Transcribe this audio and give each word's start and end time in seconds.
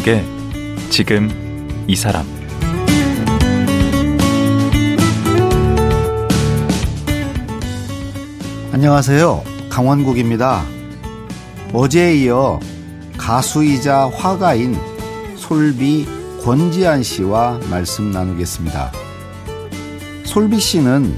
강원국의 0.00 0.24
지금 0.90 1.84
이 1.86 1.94
사람 1.94 2.24
안녕하세요. 8.72 9.42
강원국입니다. 9.68 10.64
어제에 11.72 12.16
이어 12.16 12.60
가수이자 13.16 14.10
화가인 14.10 14.76
솔비 15.36 16.06
권지한 16.42 17.02
씨와 17.02 17.60
말씀 17.70 18.10
나누겠습니다. 18.10 18.92
솔비 20.24 20.60
씨는 20.60 21.14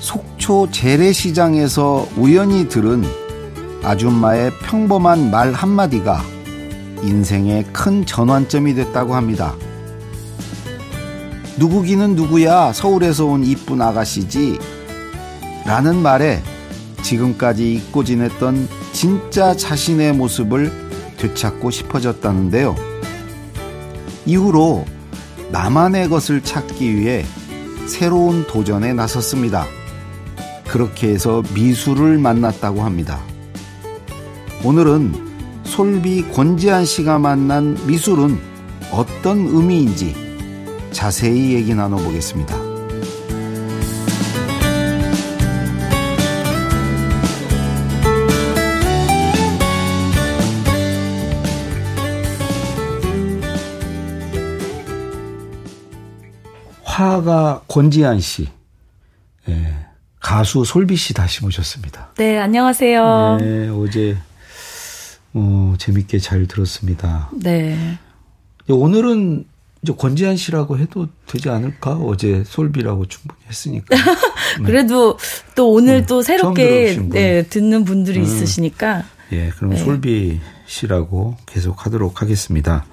속초 0.00 0.70
재래시장에서 0.70 2.06
우연히 2.16 2.68
들은 2.68 3.02
아줌마의 3.82 4.50
평범한 4.62 5.30
말 5.30 5.52
한마디가 5.52 6.34
인생의 7.04 7.64
큰 7.72 8.04
전환점이 8.04 8.74
됐다고 8.74 9.14
합니다. 9.14 9.54
누구기는 11.58 12.16
누구야 12.16 12.72
서울에서 12.72 13.26
온 13.26 13.44
이쁜 13.44 13.80
아가씨지 13.80 14.58
라는 15.66 16.02
말에 16.02 16.42
지금까지 17.02 17.74
잊고 17.74 18.02
지냈던 18.02 18.68
진짜 18.92 19.54
자신의 19.54 20.14
모습을 20.14 20.72
되찾고 21.18 21.70
싶어졌다는데요. 21.70 22.74
이후로 24.26 24.84
나만의 25.52 26.08
것을 26.08 26.42
찾기 26.42 26.96
위해 26.96 27.24
새로운 27.86 28.46
도전에 28.46 28.92
나섰습니다. 28.94 29.66
그렇게 30.66 31.08
해서 31.08 31.42
미술을 31.54 32.18
만났다고 32.18 32.82
합니다. 32.82 33.20
오늘은 34.64 35.33
솔비 35.64 36.28
권지한 36.32 36.84
씨가 36.84 37.18
만난 37.18 37.76
미술은 37.86 38.38
어떤 38.92 39.38
의미인지 39.38 40.14
자세히 40.92 41.54
얘기 41.54 41.74
나눠보겠습니다. 41.74 42.74
화가 56.84 57.62
권지한 57.66 58.20
씨, 58.20 58.48
예, 59.48 59.74
가수 60.20 60.64
솔비 60.64 60.94
씨 60.94 61.12
다시 61.12 61.42
모셨습니다. 61.42 62.12
네, 62.16 62.38
안녕하세요. 62.38 63.38
네, 63.40 63.68
어제 63.68 64.16
어, 65.34 65.74
재밌게 65.78 66.18
잘 66.18 66.46
들었습니다. 66.46 67.30
네. 67.34 67.76
오늘은 68.68 69.44
이제 69.82 69.92
권지한 69.92 70.36
씨라고 70.36 70.78
해도 70.78 71.08
되지 71.26 71.50
않을까? 71.50 71.96
어제 71.96 72.42
솔비라고 72.46 73.06
충분히 73.06 73.38
했으니까. 73.48 73.94
네. 74.58 74.64
그래도 74.64 75.18
또 75.54 75.72
오늘 75.72 76.00
네. 76.00 76.06
또 76.06 76.22
새롭게 76.22 76.98
네, 77.10 77.42
듣는 77.42 77.84
분들이 77.84 78.20
음. 78.20 78.24
있으시니까. 78.24 79.04
예, 79.32 79.50
그럼 79.50 79.72
네. 79.72 79.76
솔비 79.76 80.40
씨라고 80.66 81.36
계속 81.44 81.84
하도록 81.84 82.22
하겠습니다. 82.22 82.86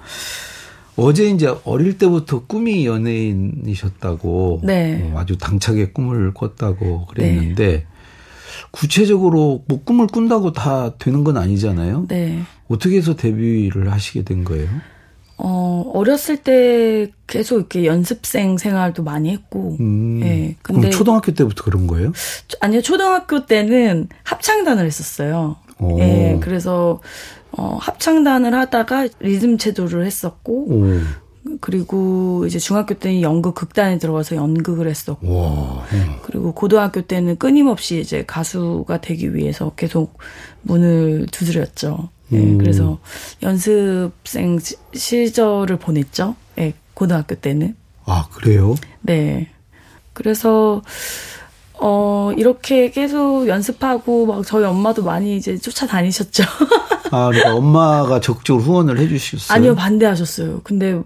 어제 0.96 1.30
이제 1.30 1.54
어릴 1.64 1.96
때부터 1.96 2.44
꿈이 2.44 2.84
연예인이셨다고 2.84 4.60
네. 4.64 5.10
어, 5.14 5.18
아주 5.18 5.38
당차게 5.38 5.92
꿈을 5.92 6.34
꿨다고 6.34 7.06
그랬는데 7.06 7.66
네. 7.66 7.86
구체적으로 8.70 9.64
뭐 9.66 9.82
꿈을 9.84 10.06
꾼다고 10.06 10.52
다 10.52 10.94
되는 10.98 11.24
건 11.24 11.36
아니잖아요. 11.36 12.06
네. 12.08 12.42
어떻게 12.68 12.96
해서 12.96 13.16
데뷔를 13.16 13.92
하시게 13.92 14.22
된 14.22 14.44
거예요? 14.44 14.68
어, 15.44 15.90
어렸을 15.94 16.36
때 16.36 17.10
계속 17.26 17.56
이렇게 17.56 17.84
연습생 17.84 18.58
생활도 18.58 19.02
많이 19.02 19.30
했고. 19.30 19.76
음, 19.80 20.20
네. 20.20 20.56
근데 20.62 20.80
그럼 20.82 20.90
초등학교 20.92 21.32
때부터 21.32 21.64
그런 21.64 21.86
거예요? 21.86 22.12
아니요, 22.60 22.80
초등학교 22.80 23.46
때는 23.46 24.08
합창단을 24.22 24.86
했었어요. 24.86 25.56
오. 25.80 25.98
예, 25.98 26.38
그래서 26.40 27.00
어, 27.50 27.76
합창단을 27.80 28.54
하다가 28.54 29.08
리듬 29.20 29.58
체조를 29.58 30.06
했었고, 30.06 30.66
오. 30.70 31.00
그리고 31.60 32.44
이제 32.46 32.58
중학교 32.58 32.94
때는 32.94 33.20
연극 33.20 33.54
극단에 33.54 33.98
들어가서 33.98 34.36
연극을 34.36 34.88
했었고, 34.88 35.26
와. 35.40 35.84
그리고 36.22 36.52
고등학교 36.52 37.02
때는 37.02 37.36
끊임없이 37.36 38.00
이제 38.00 38.24
가수가 38.24 39.00
되기 39.00 39.34
위해서 39.34 39.72
계속 39.74 40.18
문을 40.62 41.26
두드렸죠. 41.32 42.10
예, 42.32 42.38
음. 42.38 42.58
그래서 42.58 42.98
연습생 43.42 44.58
시절을 44.94 45.78
보냈죠. 45.78 46.36
예, 46.58 46.74
고등학교 46.94 47.34
때는. 47.34 47.76
아, 48.04 48.26
그래요? 48.32 48.74
네. 49.00 49.48
그래서, 50.12 50.82
어, 51.74 52.32
이렇게 52.36 52.90
계속 52.90 53.48
연습하고 53.48 54.26
막 54.26 54.46
저희 54.46 54.64
엄마도 54.64 55.02
많이 55.02 55.36
이제 55.36 55.56
쫓아다니셨죠. 55.58 56.44
아, 57.10 57.28
그러니까 57.28 57.54
엄마가 57.54 58.20
적극적으로 58.20 58.64
후원을 58.64 58.98
해 58.98 59.08
주셨어요? 59.08 59.56
아니요, 59.56 59.74
반대하셨어요. 59.74 60.60
근데 60.64 61.02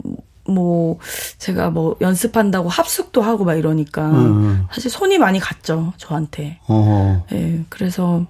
뭐 0.49 0.99
제가 1.39 1.71
뭐 1.71 1.97
연습한다고 2.01 2.69
합숙도 2.69 3.23
하고 3.23 3.45
막 3.45 3.55
이러니까 3.55 4.11
음. 4.11 4.67
사실 4.73 4.91
손이 4.91 5.19
많이 5.19 5.39
갔죠, 5.39 5.93
저한테. 5.97 6.59
어. 6.69 7.25
예. 7.33 7.65
그래서 7.69 8.27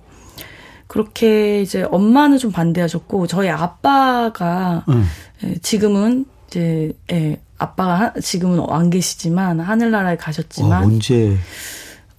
그렇게 0.86 1.60
이제 1.62 1.82
엄마는 1.82 2.38
좀 2.38 2.52
반대하셨고 2.52 3.26
저희 3.26 3.48
아빠가 3.48 4.84
음. 4.88 5.04
예, 5.44 5.56
지금은 5.58 6.26
이제 6.48 6.92
예, 7.12 7.40
아빠가 7.58 8.12
지금은 8.20 8.64
안 8.68 8.90
계시지만 8.90 9.60
하늘나라에 9.60 10.16
가셨지만 10.16 10.82
어, 10.82 10.86
언제 10.86 11.36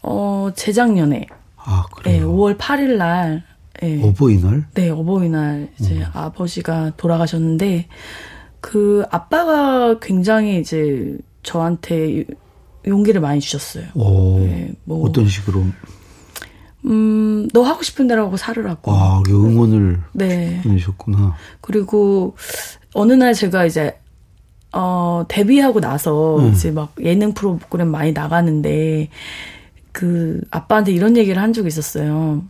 어, 0.02 0.50
재작년에. 0.56 1.28
아, 1.58 1.86
그래요? 1.94 2.20
네, 2.20 2.26
5월 2.26 2.58
8일 2.58 2.98
날. 2.98 3.44
네, 3.82 4.02
어버이날? 4.04 4.66
네, 4.74 4.90
어버이날 4.90 5.70
이제 5.80 5.96
음. 5.96 6.06
아버지가 6.14 6.94
돌아가셨는데 6.98 7.88
그 8.62 9.06
아빠가 9.12 10.00
굉장히 10.00 10.60
이제 10.60 11.18
저한테 11.44 12.26
용기를 12.86 13.22
많이 13.22 13.40
주셨어요. 13.40 13.86
오, 13.96 14.40
네, 14.40 14.74
뭐 14.84 15.08
어떤 15.08 15.28
식으로? 15.28 15.66
음, 16.86 17.48
너 17.54 17.64
하고 17.64 17.84
싶은 17.84 18.08
대로 18.08 18.26
하고 18.26 18.38
살으라고. 18.38 18.92
아, 18.92 19.22
응원을 19.28 20.00
네. 20.14 20.62
해주셨구나. 20.66 21.36
그리고 21.62 22.36
어느 22.94 23.14
날 23.14 23.34
제가 23.34 23.66
이제 23.66 24.00
어, 24.74 25.26
데뷔하고 25.28 25.80
나서 25.80 26.40
음. 26.40 26.52
이제 26.52 26.72
막 26.72 26.94
예능 27.02 27.34
프로그램 27.34 27.90
많이 27.90 28.12
나가는데 28.12 29.10
그 29.92 30.42
아빠한테 30.52 30.92
이런 30.92 31.18
얘기를 31.18 31.42
한 31.42 31.54
적이 31.54 31.68
있었어요. 31.70 32.44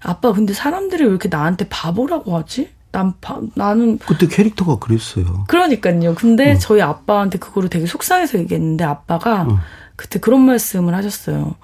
아빠 0.00 0.32
근데 0.32 0.52
사람들이 0.52 1.02
왜 1.02 1.08
이렇게 1.10 1.28
나한테 1.28 1.68
바보라고 1.68 2.36
하지? 2.36 2.70
난 2.90 3.12
바, 3.20 3.38
나는 3.54 3.98
그때 3.98 4.26
캐릭터가 4.26 4.76
그랬어요. 4.78 5.44
그러니까요. 5.48 6.14
근데 6.14 6.52
어. 6.52 6.58
저희 6.58 6.80
아빠한테 6.80 7.38
그거를 7.38 7.68
되게 7.68 7.86
속상해서 7.86 8.38
얘기했는데 8.38 8.84
아빠가 8.84 9.42
어. 9.42 9.58
그때 9.96 10.18
그런 10.18 10.40
말씀을 10.42 10.94
하셨어요. 10.94 11.54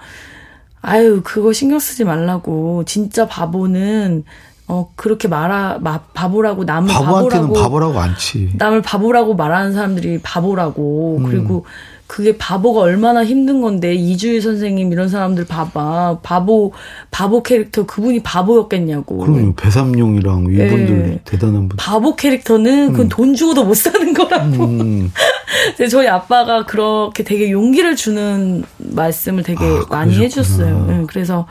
아유 0.82 1.22
그거 1.24 1.52
신경 1.54 1.78
쓰지 1.78 2.04
말라고 2.04 2.84
진짜 2.84 3.26
바보는 3.26 4.24
어 4.66 4.90
그렇게 4.96 5.28
말아 5.28 5.78
마, 5.80 6.00
바보라고 6.14 6.64
남을 6.64 6.92
바보한테는 6.92 7.48
바보라고 7.48 7.62
바보라고 7.62 8.00
않지. 8.00 8.52
남을 8.56 8.82
바보라고 8.82 9.34
말하는 9.34 9.72
사람들이 9.72 10.20
바보라고 10.22 11.18
음. 11.18 11.22
그리고 11.24 11.64
그게 12.06 12.36
바보가 12.36 12.80
얼마나 12.80 13.24
힘든 13.24 13.60
건데 13.60 13.94
이주일 13.94 14.42
선생님 14.42 14.92
이런 14.92 15.08
사람들 15.08 15.46
봐봐 15.46 16.18
바보 16.22 16.72
바보 17.10 17.42
캐릭터 17.42 17.86
그분이 17.86 18.22
바보였겠냐고. 18.22 19.18
그럼 19.18 19.54
배삼룡이랑 19.56 20.42
이분들 20.50 21.02
네. 21.02 21.20
대단한 21.24 21.68
분. 21.68 21.76
바보 21.76 22.14
캐릭터는 22.14 22.92
그건 22.92 23.06
음. 23.06 23.08
돈 23.08 23.34
주고도 23.34 23.64
못 23.64 23.74
사는 23.74 24.12
거라고. 24.12 24.64
음. 24.64 25.12
저희 25.90 26.06
아빠가 26.06 26.66
그렇게 26.66 27.24
되게 27.24 27.50
용기를 27.50 27.96
주는 27.96 28.64
말씀을 28.78 29.42
되게 29.42 29.64
아, 29.64 29.86
많이 29.88 30.14
해주셨어요. 30.16 30.86
네, 30.86 31.04
그래서 31.08 31.46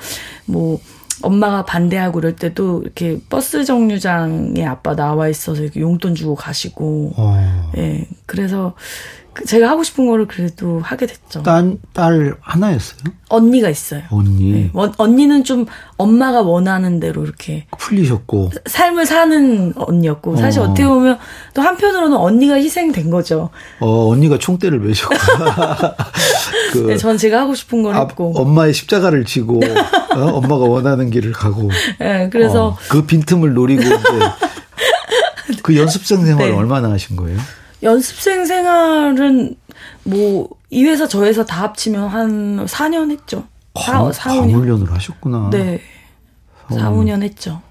뭐. 0.45 0.79
엄마가 1.21 1.63
반대하고 1.63 2.19
그럴 2.19 2.35
때도 2.35 2.81
이렇게 2.81 3.17
버스 3.29 3.63
정류장에 3.63 4.65
아빠 4.65 4.93
나와 4.93 5.29
있어서 5.29 5.61
이렇게 5.61 5.79
용돈 5.79 6.15
주고 6.15 6.35
가시고, 6.35 7.13
어. 7.15 7.71
예. 7.77 8.05
그래서 8.25 8.73
그 8.75 9.22
제가 9.45 9.69
하고 9.69 9.83
싶은 9.83 10.07
거를 10.07 10.27
그래도 10.27 10.79
하게 10.79 11.07
됐죠. 11.07 11.43
딸, 11.43 11.77
딸 11.91 12.35
하나였어요? 12.41 12.99
언니가 13.29 13.69
있어요. 13.69 14.03
언니. 14.11 14.51
네. 14.51 14.71
언니는 14.73 15.43
좀 15.43 15.65
엄마가 15.97 16.41
원하는 16.41 16.99
대로 16.99 17.23
이렇게 17.23 17.65
풀리셨고 17.79 18.51
삶을 18.65 19.05
사는 19.05 19.73
언니였고 19.75 20.35
사실 20.35 20.61
어. 20.61 20.67
떻게 20.67 20.85
보면 20.85 21.17
또 21.53 21.61
한편으로는 21.61 22.15
언니가 22.15 22.55
희생된 22.55 23.09
거죠. 23.09 23.49
어 23.79 24.09
언니가 24.09 24.37
총대를 24.37 24.79
매셨고. 24.79 25.15
그 26.73 26.77
네, 26.87 26.97
전 26.97 27.17
제가 27.17 27.41
하고 27.41 27.55
싶은 27.55 27.83
걸 27.83 27.95
아, 27.95 28.01
했고 28.01 28.33
엄마의 28.35 28.73
십자가를 28.73 29.25
지고 29.25 29.59
어? 30.15 30.19
엄마가 30.19 30.65
원하는 30.65 31.09
길을 31.09 31.31
가고. 31.31 31.69
네, 31.99 32.29
그래서 32.31 32.67
어, 32.67 32.77
그 32.89 33.05
빈틈을 33.05 33.53
노리고 33.53 33.81
이제 33.81 33.97
그 35.63 35.75
연습생 35.77 36.25
생활 36.25 36.49
네. 36.49 36.55
얼마나 36.55 36.91
하신 36.91 37.15
거예요? 37.15 37.37
연습생 37.83 38.45
생활은 38.45 39.55
뭐 40.03 40.49
이 40.73 40.83
회사 40.85 41.07
저 41.07 41.23
회사 41.23 41.45
다 41.45 41.61
합치면 41.61 42.07
한 42.07 42.65
4년 42.65 43.11
했죠. 43.11 43.45
4, 43.79 44.11
4, 44.11 44.29
4년. 44.31 44.53
훈련을 44.53 44.91
하셨구나. 44.91 45.49
네. 45.51 45.79
4, 46.71 46.89
5년 46.89 47.21
했죠. 47.21 47.61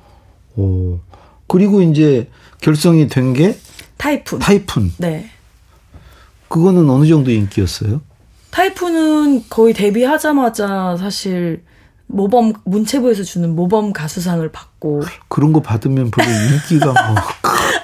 오. 0.57 1.01
그리고 1.49 1.83
이제 1.83 2.31
결성이 2.61 3.09
된 3.09 3.33
게 3.33 3.59
타이푼. 3.97 4.39
타이푼. 4.39 4.93
네. 4.99 5.29
그거는 6.49 6.89
어느 6.89 7.09
정도 7.09 7.33
인기였어요? 7.33 8.01
타이푼은 8.51 9.47
거의 9.51 9.75
데뷔하자마자 9.75 10.97
사실 10.97 11.65
모범 12.07 12.53
문체부에서 12.65 13.25
주는 13.25 13.57
모범 13.57 13.93
가수상을 13.93 14.47
받고 14.53 15.03
그런 15.29 15.53
거 15.53 15.61
받으면 15.61 16.13
별로 16.13 16.29
인기가 16.31 16.87
뭐 17.09 17.17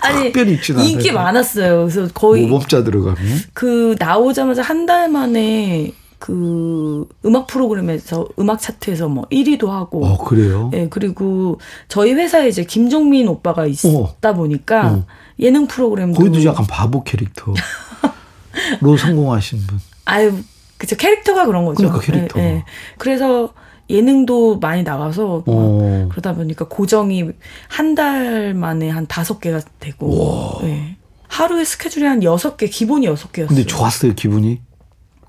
아니 0.08 0.22
특별히 0.24 0.52
있지는 0.54 0.84
인기 0.84 1.12
많았어요. 1.12 1.88
그래서 1.88 2.08
거의 2.14 2.46
모범자 2.46 2.84
들어가면 2.84 3.18
그 3.52 3.96
나오자마자 3.98 4.62
한 4.62 4.86
달 4.86 5.08
만에 5.08 5.92
그 6.18 7.06
음악 7.24 7.46
프로그램에서 7.46 8.26
음악 8.40 8.60
차트에서 8.60 9.08
뭐 9.08 9.24
1위도 9.30 9.68
하고 9.68 10.04
어 10.04 10.18
그래요? 10.18 10.70
예, 10.74 10.88
그리고 10.88 11.60
저희 11.88 12.12
회사에 12.12 12.48
이제 12.48 12.64
김종민 12.64 13.28
오빠가 13.28 13.66
있다 13.66 14.30
어. 14.30 14.32
보니까 14.34 14.86
어. 14.92 15.04
예능 15.38 15.66
프로그램도 15.68 16.18
거기도 16.18 16.44
약간 16.44 16.66
바보 16.66 17.04
캐릭터로 17.04 17.54
성공하신 18.98 19.66
분. 19.66 19.78
아유, 20.06 20.32
그쵸 20.76 20.96
캐릭터가 20.96 21.46
그런 21.46 21.64
거죠. 21.64 21.76
그러니까 21.76 22.00
캐릭터. 22.00 22.40
예, 22.40 22.44
예. 22.44 22.64
그래서 22.98 23.52
예능도 23.90 24.58
많이 24.58 24.82
나가서 24.82 25.44
어. 25.46 26.08
그러다 26.10 26.34
보니까 26.34 26.66
고정이 26.68 27.30
한 27.68 27.94
달 27.94 28.54
만에 28.54 28.88
한 28.90 29.06
다섯 29.06 29.40
개가 29.40 29.60
되고 29.80 30.58
네. 30.62 30.96
하루에 31.26 31.64
스케줄이 31.64 32.04
한 32.04 32.22
여섯 32.22 32.56
개 32.56 32.66
기본이 32.68 33.06
여섯 33.06 33.32
개였어요. 33.32 33.54
근데 33.56 33.66
좋았어요 33.66 34.14
기분이? 34.14 34.60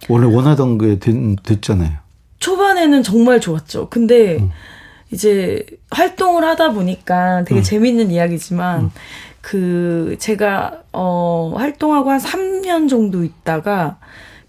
원래 0.08 0.28
원하던 0.28 0.78
게 0.78 1.00
됐, 1.00 1.16
됐잖아요. 1.44 1.92
초반에는 2.40 3.02
정말 3.04 3.42
좋았죠. 3.42 3.90
근데 3.90 4.38
음. 4.38 4.52
이제 5.12 5.66
활동을 5.90 6.44
하다 6.44 6.74
보니까 6.74 7.44
되게 7.46 7.62
음. 7.62 7.64
재밌는 7.64 8.12
이야기지만 8.12 8.82
음. 8.82 8.92
그 9.42 10.16
제가 10.20 10.84
어 10.94 11.54
활동하고 11.58 12.12
한 12.12 12.20
3년 12.20 12.88
정도 12.90 13.24
있다가 13.24 13.98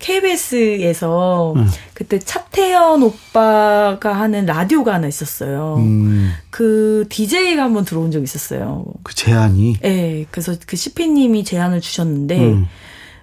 KBS에서 0.01 1.53
음. 1.57 1.69
그때 1.95 2.19
차태현 2.19 3.03
오빠가 3.03 4.13
하는 4.15 4.47
라디오가 4.47 4.95
하나 4.95 5.07
있었어요. 5.07 5.77
음. 5.79 6.33
그 6.49 7.07
DJ가 7.09 7.63
한번 7.63 7.85
들어온 7.85 8.11
적 8.11 8.23
있었어요. 8.23 8.85
그 9.03 9.15
제안이? 9.15 9.77
네. 9.81 10.27
그래서 10.31 10.55
그 10.67 10.77
CP님이 10.77 11.45
제안을 11.45 11.81
주셨는데, 11.81 12.41
음. 12.41 12.67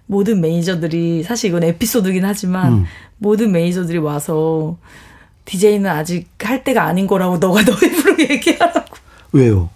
모든 0.06 0.40
매니저들이, 0.40 1.24
사실 1.24 1.50
이건 1.50 1.64
에피소드긴 1.64 2.24
하지만, 2.24 2.74
음. 2.74 2.86
모든 3.18 3.52
매니저들이 3.52 3.98
와서, 3.98 4.78
DJ는 5.46 5.90
아직 5.90 6.30
할 6.40 6.64
때가 6.64 6.84
아닌 6.84 7.08
거라고 7.08 7.38
너가 7.40 7.64
너 7.66 7.74
입으로 7.74 8.30
얘기하라고. 8.30 8.96
왜요? 9.32 9.70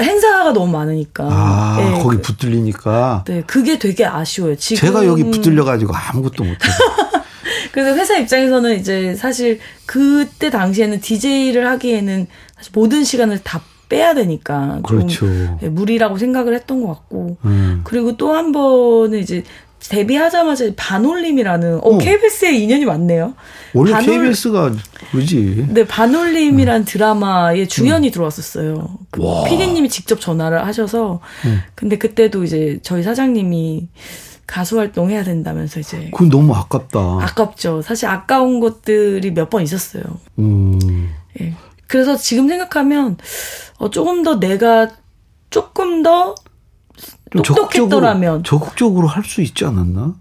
행사가 0.00 0.52
너무 0.52 0.72
많으니까. 0.72 1.24
아, 1.30 1.76
네, 1.78 2.02
거기 2.02 2.18
붙들리니까. 2.18 3.24
네, 3.26 3.42
그게 3.46 3.78
되게 3.78 4.04
아쉬워요. 4.06 4.56
지금 4.56 4.80
제가 4.80 5.06
여기 5.06 5.24
붙들려가지고 5.24 5.92
아무것도 5.94 6.44
못해요. 6.44 6.72
그래서 7.72 7.96
회사 7.96 8.16
입장에서는 8.18 8.78
이제 8.78 9.14
사실 9.14 9.60
그때 9.86 10.50
당시에는 10.50 11.00
DJ를 11.00 11.66
하기에는 11.68 12.26
사실 12.56 12.72
모든 12.74 13.04
시간을 13.04 13.40
다 13.42 13.60
빼야 13.88 14.14
되니까 14.14 14.80
그렇죠. 14.86 15.26
네, 15.60 15.68
무리라고 15.68 16.16
생각을 16.16 16.54
했던 16.54 16.80
것 16.82 16.88
같고 16.88 17.36
음. 17.44 17.80
그리고 17.84 18.16
또 18.16 18.34
한 18.34 18.52
번은 18.52 19.18
이제 19.18 19.42
데뷔하자마자 19.88 20.70
반올림이라는 20.76 21.74
어, 21.76 21.80
어. 21.80 21.98
KBS에 21.98 22.52
인연이 22.56 22.84
많네요. 22.84 23.34
원래 23.74 23.92
반올, 23.92 24.22
KBS가 24.22 24.72
그지. 25.12 25.66
네, 25.70 25.86
반올림이란 25.86 26.82
음. 26.82 26.84
드라마에 26.84 27.66
주연이 27.66 28.08
음. 28.08 28.12
들어왔었어요. 28.12 28.98
그 29.10 29.22
피디님이 29.48 29.88
직접 29.88 30.20
전화를 30.20 30.64
하셔서 30.66 31.20
음. 31.46 31.60
근데 31.74 31.96
그때도 31.98 32.44
이제 32.44 32.78
저희 32.82 33.02
사장님이 33.02 33.88
가수 34.46 34.78
활동해야 34.78 35.22
된다면서 35.24 35.80
이제 35.80 36.10
그건 36.12 36.28
너무 36.28 36.54
아깝다. 36.54 36.98
아깝죠. 37.22 37.82
사실 37.82 38.06
아까운 38.08 38.60
것들이 38.60 39.30
몇 39.32 39.48
번 39.50 39.62
있었어요. 39.62 40.02
음. 40.38 41.10
예. 41.40 41.54
그래서 41.86 42.16
지금 42.16 42.48
생각하면 42.48 43.16
어, 43.78 43.90
조금 43.90 44.22
더 44.22 44.38
내가 44.38 44.88
조금 45.50 46.02
더 46.02 46.34
똑똑했더라면 47.30 48.44
적극적으로 48.44 49.06
할 49.06 49.24
수 49.24 49.40
있지 49.42 49.64
않았나? 49.64 50.14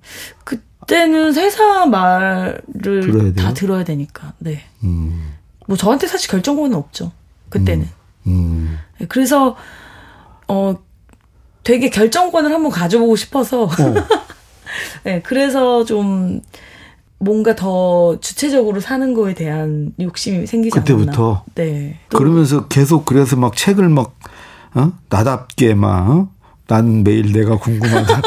그때는 0.43 1.33
회사 1.35 1.85
말을 1.85 2.61
들어야 2.81 3.33
다 3.33 3.53
들어야 3.53 3.83
되니까. 3.83 4.33
네. 4.39 4.61
음. 4.83 5.33
뭐 5.67 5.77
저한테 5.77 6.07
사실 6.07 6.29
결정권은 6.29 6.75
없죠. 6.75 7.11
그때는. 7.49 7.87
음. 8.27 8.31
음. 8.31 8.79
네, 8.99 9.05
그래서 9.07 9.55
어 10.47 10.75
되게 11.63 11.89
결정권을 11.89 12.51
한번 12.53 12.71
가져보고 12.71 13.15
싶어서. 13.15 13.63
어. 13.63 13.69
네, 15.03 15.21
그래서 15.23 15.83
좀 15.85 16.41
뭔가 17.17 17.55
더 17.55 18.19
주체적으로 18.19 18.79
사는 18.79 19.13
거에 19.13 19.33
대한 19.33 19.93
욕심이 19.99 20.45
생기지 20.47 20.77
그때부터? 20.77 21.23
않았나. 21.25 21.43
네. 21.55 21.99
그러면서 22.09 22.67
계속 22.67 23.05
그래서 23.05 23.35
막 23.35 23.55
책을 23.55 23.89
막 23.89 24.15
어? 24.75 24.91
나답게 25.09 25.73
막 25.73 26.09
어? 26.09 26.29
난 26.69 27.03
매일 27.03 27.31
내가 27.31 27.57
궁금하다. 27.57 28.21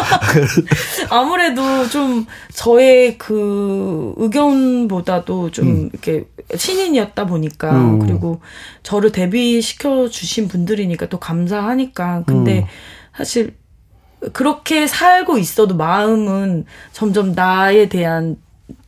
아무래도 1.11 1.89
좀 1.89 2.27
저의 2.53 3.17
그 3.17 4.15
의견보다도 4.17 5.53
좀 5.53 5.69
음. 5.69 5.91
이렇게 5.93 6.25
신인이었다 6.55 7.27
보니까 7.27 7.71
음. 7.71 7.99
그리고 8.01 8.41
저를 8.83 9.13
데뷔시켜 9.13 10.09
주신 10.09 10.49
분들이니까 10.49 11.09
또 11.09 11.21
감사하니까 11.21 12.25
근데 12.27 12.59
음. 12.59 12.65
사실 13.17 13.55
그렇게 14.33 14.89
살고 14.89 15.39
있어도 15.39 15.77
마음은 15.77 16.65
점점 16.93 17.35
나에 17.35 17.89
대한 17.89 18.37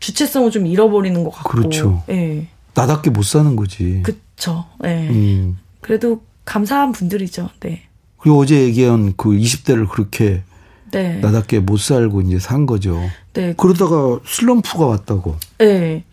주체성을 0.00 0.50
좀 0.50 0.66
잃어버리는 0.66 1.22
것 1.22 1.30
같고. 1.30 1.48
그렇죠. 1.50 2.02
예. 2.08 2.48
나답게 2.74 3.10
못 3.10 3.22
사는 3.22 3.54
거지. 3.54 4.02
그렇죠. 4.02 4.64
예. 4.84 5.08
음. 5.10 5.58
그래도 5.80 6.22
감사한 6.44 6.90
분들이죠. 6.90 7.50
네. 7.60 7.82
그리고 8.24 8.38
어제 8.40 8.58
얘기한 8.62 9.12
그 9.18 9.28
20대를 9.32 9.86
그렇게 9.86 10.42
네. 10.90 11.18
나답게 11.20 11.60
못 11.60 11.78
살고 11.78 12.22
이제 12.22 12.38
산 12.38 12.64
거죠. 12.64 12.98
네. 13.34 13.52
그러다가 13.54 14.18
슬럼프가 14.24 14.86
왔다고. 14.86 15.36
네. 15.58 16.04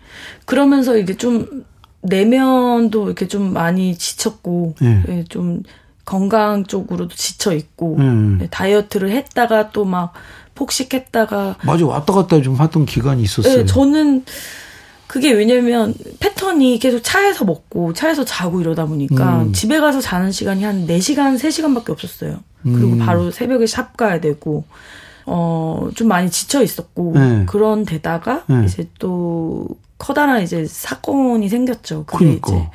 그러면서 0.44 0.98
이게 0.98 1.16
좀 1.16 1.64
내면도 2.02 3.06
이렇게 3.06 3.30
좀 3.30 3.54
많이 3.54 3.98
지쳤고, 3.98 4.76
네. 4.82 5.04
네, 5.08 5.24
좀 5.30 5.64
건강 6.04 6.66
쪽으로도 6.66 7.16
지쳐 7.16 7.54
있고, 7.54 7.96
네. 7.98 8.48
다이어트를 8.52 9.12
했다가 9.12 9.70
또 9.72 9.86
막 9.86 10.12
폭식했다가. 10.56 11.60
맞아, 11.64 11.86
왔다 11.86 12.12
갔다 12.14 12.42
좀 12.42 12.56
하던 12.56 12.86
기간이 12.86 13.24
있었어요. 13.24 13.60
네, 13.60 13.66
저는 13.66 14.26
그게 15.12 15.34
왜냐면 15.34 15.94
패턴이 16.22 16.80
계속 16.80 17.02
차에서 17.04 17.44
먹고 17.44 17.92
차에서 17.92 18.24
자고 18.24 18.62
이러다 18.62 18.86
보니까 18.86 19.42
음. 19.42 19.52
집에 19.52 19.82
가서 19.82 20.00
자는 20.00 20.32
시간이 20.32 20.64
한 20.64 20.88
4시간, 20.88 21.38
3시간밖에 21.38 21.90
없었어요. 21.90 22.40
그리고 22.64 22.94
음. 22.94 22.98
바로 23.00 23.30
새벽에 23.30 23.68
샵 23.68 23.98
가야 23.98 24.22
되고 24.22 24.64
어, 25.26 25.90
좀 25.96 26.08
많이 26.08 26.32
지쳐 26.32 26.64
있었고 26.64 27.12
네. 27.16 27.44
그런 27.46 27.84
데다가 27.84 28.46
네. 28.48 28.64
이제 28.64 28.88
또 29.00 29.68
커다란 29.98 30.44
이제 30.44 30.66
사건이 30.66 31.50
생겼죠. 31.50 32.06
그게 32.06 32.40
그러니까. 32.40 32.52
이제 32.54 32.70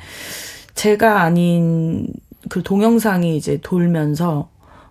제가 0.75 1.23
아닌 1.23 2.07
그 2.49 2.61
동영상이 2.61 3.35
이제 3.35 3.57
돌면서 3.63 4.47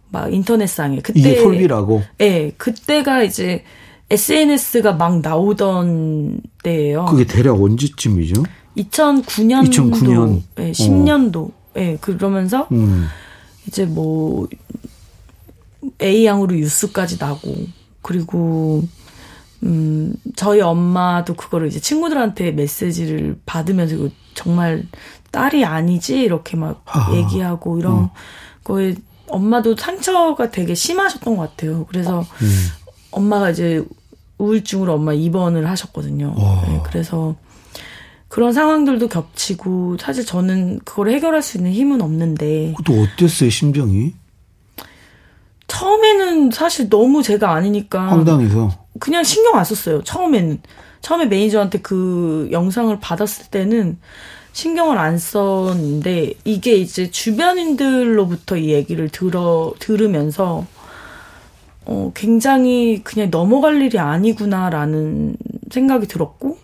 막 0.09 0.35
인터넷상에 0.35 0.99
그때 1.01 1.21
이게 1.21 1.41
솔비라고. 1.41 2.03
예, 2.19 2.29
네, 2.29 2.53
그때가 2.57 3.23
이제 3.23 3.63
SNS가 4.11 4.93
막 4.93 5.21
나오던 5.21 6.41
때예요. 6.63 7.07
그게 7.07 7.27
대략 7.27 7.61
언제쯤이죠? 7.61 8.43
2009년도, 8.77 9.71
2009년. 9.71 10.43
네, 10.55 10.73
10년도. 10.73 11.51
예, 11.77 11.81
네, 11.81 11.99
그러면서 12.01 12.69
음. 12.73 13.07
이제 13.67 13.85
뭐 13.85 14.49
A 16.01 16.25
양으로 16.25 16.55
뉴스까지 16.55 17.19
나고 17.19 17.55
그리고 18.03 18.83
음 19.63 20.15
저희 20.37 20.61
엄마도 20.61 21.35
그거를 21.35 21.69
이제 21.69 21.81
친구들한테 21.81 22.53
메시지를 22.53 23.39
받으면서 23.47 24.09
정말 24.35 24.87
딸이 25.31 25.65
아니지 25.65 26.21
이렇게 26.21 26.57
막 26.57 26.83
아, 26.87 27.13
얘기하고 27.15 27.79
이런 27.79 27.93
어. 27.95 28.11
거에 28.65 28.95
엄마도 29.29 29.77
상처가 29.77 30.51
되게 30.51 30.75
심하셨던 30.75 31.37
것 31.37 31.51
같아요. 31.51 31.87
그래서 31.87 32.21
음. 32.21 32.86
엄마가 33.17 33.51
이제 33.51 33.83
우울증으로 34.39 34.95
엄마 34.95 35.13
입원을 35.15 35.69
하셨거든요. 35.69 36.35
네, 36.69 36.81
그래서 36.85 37.35
그런 38.29 38.53
상황들도 38.53 39.09
겹치고 39.09 39.97
사실 39.99 40.27
저는 40.27 40.81
그걸 40.85 41.11
해결할 41.11 41.43
수 41.43 41.57
있는 41.57 41.73
힘은 41.73 42.03
없는데. 42.03 42.75
또 42.85 42.93
어땠어요 42.93 43.49
심정이? 43.51 44.13
처음에는 45.69 46.51
사실 46.53 46.89
너무 46.89 47.23
제가 47.23 47.53
아니니까 47.53 48.09
황당해서 48.09 48.71
그냥 49.01 49.25
신경 49.25 49.57
안 49.57 49.65
썼어요. 49.65 50.03
처음에는 50.05 50.61
처음에 51.01 51.27
매니저한테 51.27 51.81
그 51.81 52.49
영상을 52.53 52.97
받았을 53.01 53.47
때는 53.47 53.99
신경을 54.53 54.97
안 54.97 55.19
썼는데 55.19 56.35
이게 56.45 56.77
이제 56.77 57.11
주변인들로부터 57.11 58.57
이 58.57 58.71
얘기를 58.71 59.09
들어 59.09 59.75
들으면서 59.79 60.67
어 61.87 62.13
굉장히 62.15 63.03
그냥 63.05 63.31
넘어갈 63.31 63.81
일이 63.81 63.99
아니구나라는 63.99 65.37
생각이 65.71 66.07
들었고 66.07 66.59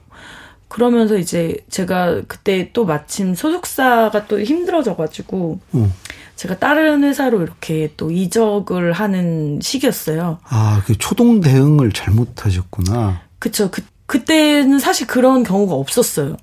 그러면서 0.68 1.16
이제 1.16 1.56
제가 1.70 2.22
그때 2.26 2.70
또 2.72 2.84
마침 2.84 3.34
소속사가 3.34 4.26
또 4.26 4.40
힘들어져가지고 4.40 5.60
음. 5.74 5.92
제가 6.34 6.58
다른 6.58 7.04
회사로 7.04 7.42
이렇게 7.42 7.92
또 7.96 8.10
이적을 8.10 8.92
하는 8.92 9.60
시기였어요. 9.60 10.38
아, 10.44 10.82
그 10.86 10.96
초동 10.96 11.40
대응을 11.40 11.92
잘못하셨구나. 11.92 13.20
그쵸. 13.38 13.70
그 13.70 13.82
그때는 14.06 14.78
사실 14.78 15.06
그런 15.06 15.42
경우가 15.42 15.74
없었어요. 15.74 16.36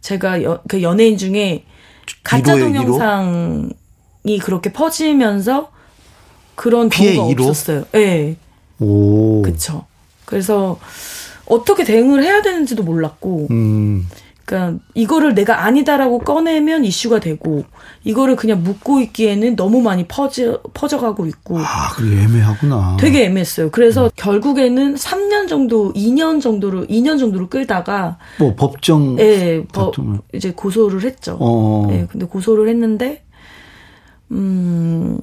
제가 0.00 0.42
여, 0.42 0.60
그 0.68 0.82
연예인 0.82 1.16
중에 1.16 1.64
가짜 2.22 2.56
동영상이 2.56 3.70
그렇게 4.42 4.72
퍼지면서 4.72 5.70
그런 6.58 6.88
경우가 6.88 7.34
1호? 7.34 7.48
없었어요. 7.48 7.84
예. 7.94 7.98
네. 7.98 8.36
오. 8.80 9.42
그쵸. 9.42 9.84
그래서 10.24 10.76
어떻게 11.46 11.84
대응을 11.84 12.22
해야 12.24 12.42
되는지도 12.42 12.82
몰랐고, 12.82 13.46
음. 13.50 14.06
그러니까 14.44 14.82
이거를 14.94 15.34
내가 15.34 15.64
아니다라고 15.64 16.20
꺼내면 16.20 16.84
이슈가 16.84 17.20
되고 17.20 17.64
이거를 18.02 18.34
그냥 18.34 18.62
묻고 18.62 19.00
있기에는 19.00 19.56
너무 19.56 19.82
많이 19.82 20.08
퍼져 20.08 20.60
퍼져가고 20.74 21.26
있고. 21.26 21.58
아, 21.58 21.90
그게 21.94 22.22
애매하구나. 22.22 22.96
되게 22.98 23.26
애매했어요. 23.26 23.70
그래서 23.70 24.06
음. 24.06 24.10
결국에는 24.16 24.94
3년 24.96 25.48
정도, 25.48 25.92
2년 25.92 26.40
정도로 26.40 26.86
2년 26.86 27.20
정도로 27.20 27.48
끌다가 27.48 28.18
뭐 28.38 28.54
법정 28.56 29.16
예, 29.20 29.64
법 29.72 29.94
이제 30.34 30.50
고소를 30.50 31.02
했죠. 31.04 31.36
어. 31.38 31.86
예, 31.92 32.06
근데 32.10 32.26
고소를 32.26 32.68
했는데 32.68 33.22
음, 34.30 35.18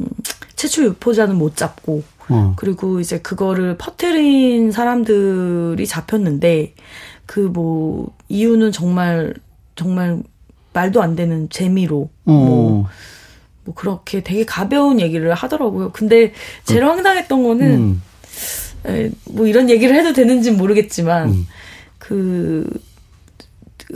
최초 0.55 0.83
유포자는 0.83 1.35
못 1.35 1.55
잡고 1.55 2.03
어. 2.29 2.53
그리고 2.57 2.99
이제 2.99 3.19
그거를 3.19 3.77
퍼트린 3.77 4.71
사람들이 4.71 5.85
잡혔는데 5.85 6.73
그 7.25 7.39
뭐 7.39 8.15
이유는 8.29 8.71
정말 8.71 9.33
정말 9.75 10.23
말도 10.73 11.01
안 11.01 11.15
되는 11.15 11.49
재미로 11.49 12.09
어. 12.25 12.31
뭐, 12.31 12.85
뭐 13.63 13.75
그렇게 13.75 14.21
되게 14.21 14.45
가벼운 14.45 14.99
얘기를 14.99 15.33
하더라고요. 15.33 15.91
근데 15.91 16.33
제일 16.65 16.83
음. 16.83 16.89
황당했던 16.89 17.43
거는 17.43 17.71
음. 17.73 18.01
에, 18.85 19.11
뭐 19.25 19.47
이런 19.47 19.69
얘기를 19.69 19.95
해도 19.95 20.13
되는지 20.13 20.51
모르겠지만 20.51 21.29
음. 21.29 21.47
그, 21.97 22.69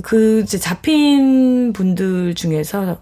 그 0.01 0.42
이제 0.42 0.58
잡힌 0.58 1.74
분들 1.74 2.34
중에서 2.36 2.98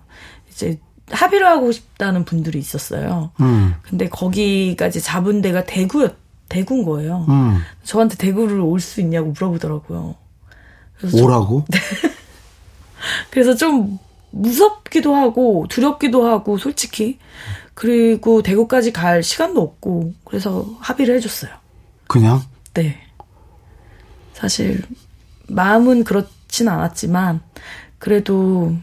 이제 0.51 0.79
합의를 1.11 1.47
하고 1.47 1.71
싶다는 1.71 2.25
분들이 2.25 2.59
있었어요. 2.59 3.31
음. 3.39 3.75
근데 3.81 4.09
거기까지 4.09 5.01
잡은 5.01 5.41
데가 5.41 5.65
대구였, 5.65 6.15
대구인 6.49 6.83
거예요. 6.83 7.25
음. 7.29 7.61
저한테 7.83 8.15
대구를 8.17 8.59
올 8.59 8.79
수 8.79 9.01
있냐고 9.01 9.31
물어보더라고요. 9.31 10.15
오라고? 11.13 11.65
저, 11.71 11.79
그래서 13.31 13.55
좀 13.55 13.99
무섭기도 14.31 15.15
하고 15.15 15.65
두렵기도 15.69 16.25
하고 16.25 16.57
솔직히 16.57 17.19
그리고 17.73 18.41
대구까지 18.41 18.91
갈 18.91 19.21
시간도 19.23 19.61
없고 19.61 20.13
그래서 20.25 20.65
합의를 20.79 21.15
해줬어요. 21.17 21.51
그냥? 22.07 22.41
네. 22.73 22.97
사실 24.33 24.81
마음은 25.47 26.03
그렇진 26.03 26.67
않았지만 26.67 27.41
그래도 27.99 28.75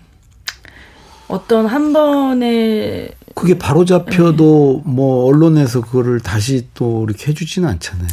어떤 1.35 1.67
한 1.67 1.93
번의 1.93 3.13
그게 3.35 3.59
바로 3.59 3.85
잡혀도 3.85 4.83
네. 4.85 4.93
뭐 4.93 5.25
언론에서 5.27 5.81
그거를 5.81 6.21
다시 6.21 6.69
또 6.75 7.05
이렇게 7.09 7.29
해주지는 7.33 7.69
않잖아요. 7.69 8.09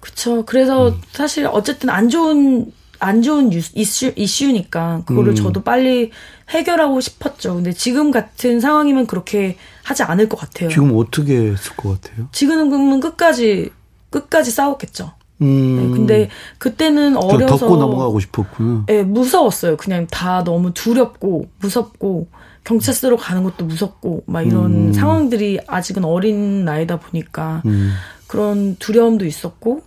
그렇죠. 0.00 0.44
그래서 0.44 0.88
음. 0.88 1.00
사실 1.12 1.46
어쨌든 1.46 1.88
안 1.90 2.08
좋은 2.08 2.72
안 2.98 3.22
좋은 3.22 3.52
이슈, 3.52 4.12
이슈니까 4.16 5.02
그거를 5.06 5.32
음. 5.32 5.34
저도 5.36 5.62
빨리 5.62 6.10
해결하고 6.48 7.00
싶었죠. 7.00 7.54
근데 7.54 7.72
지금 7.72 8.10
같은 8.10 8.58
상황이면 8.58 9.06
그렇게 9.06 9.56
하지 9.84 10.02
않을 10.02 10.28
것 10.28 10.36
같아요. 10.40 10.68
지금 10.68 10.96
어떻게 10.96 11.36
했을 11.36 11.76
것 11.76 12.00
같아요? 12.00 12.28
지금은 12.32 12.98
끝까지 12.98 13.70
끝까지 14.10 14.50
싸웠겠죠. 14.50 15.12
음. 15.42 15.76
네, 15.76 15.96
근데 15.96 16.28
그때는 16.58 17.16
어려서 17.16 17.56
덮고 17.58 17.76
넘어가고 17.76 18.20
싶었구나. 18.20 18.84
네, 18.86 19.02
무서웠어요. 19.02 19.76
그냥 19.76 20.06
다 20.06 20.44
너무 20.44 20.72
두렵고 20.72 21.48
무섭고 21.60 22.28
경찰서로 22.64 23.16
가는 23.16 23.44
것도 23.44 23.64
무섭고 23.64 24.24
막 24.26 24.42
이런 24.42 24.88
음. 24.88 24.92
상황들이 24.92 25.60
아직은 25.66 26.04
어린 26.04 26.64
나이다 26.64 26.98
보니까 26.98 27.62
음. 27.66 27.92
그런 28.26 28.76
두려움도 28.76 29.24
있었고 29.24 29.82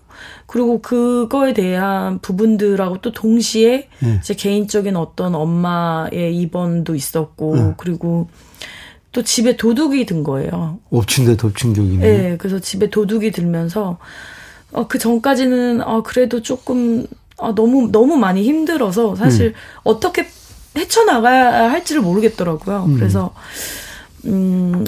그리고 0.45 0.81
그거에 0.81 1.53
대한 1.53 2.19
부분들하고 2.19 2.99
또 3.01 3.11
동시에 3.11 3.89
네. 3.99 4.19
제 4.21 4.33
개인적인 4.33 4.95
어떤 4.95 5.35
엄마의 5.35 6.35
입원도 6.37 6.95
있었고 6.95 7.55
네. 7.55 7.73
그리고 7.77 8.29
또 9.11 9.23
집에 9.23 9.57
도둑이 9.57 10.05
든 10.05 10.23
거예요. 10.23 10.79
엎친 10.91 11.25
데 11.25 11.35
덮친 11.35 11.73
격이네. 11.73 11.97
네, 11.97 12.37
그래서 12.37 12.59
집에 12.59 12.89
도둑이 12.89 13.31
들면서 13.31 13.97
어, 14.71 14.87
그 14.87 14.97
전까지는 14.97 15.81
어, 15.81 16.03
그래도 16.03 16.41
조금 16.41 17.05
어, 17.37 17.55
너무 17.55 17.91
너무 17.91 18.17
많이 18.17 18.43
힘들어서 18.43 19.15
사실 19.15 19.47
음. 19.47 19.53
어떻게 19.83 20.27
헤쳐나가야 20.77 21.71
할지를 21.71 22.01
모르겠더라고요. 22.01 22.85
음. 22.85 22.95
그래서 22.95 23.33
음 24.25 24.85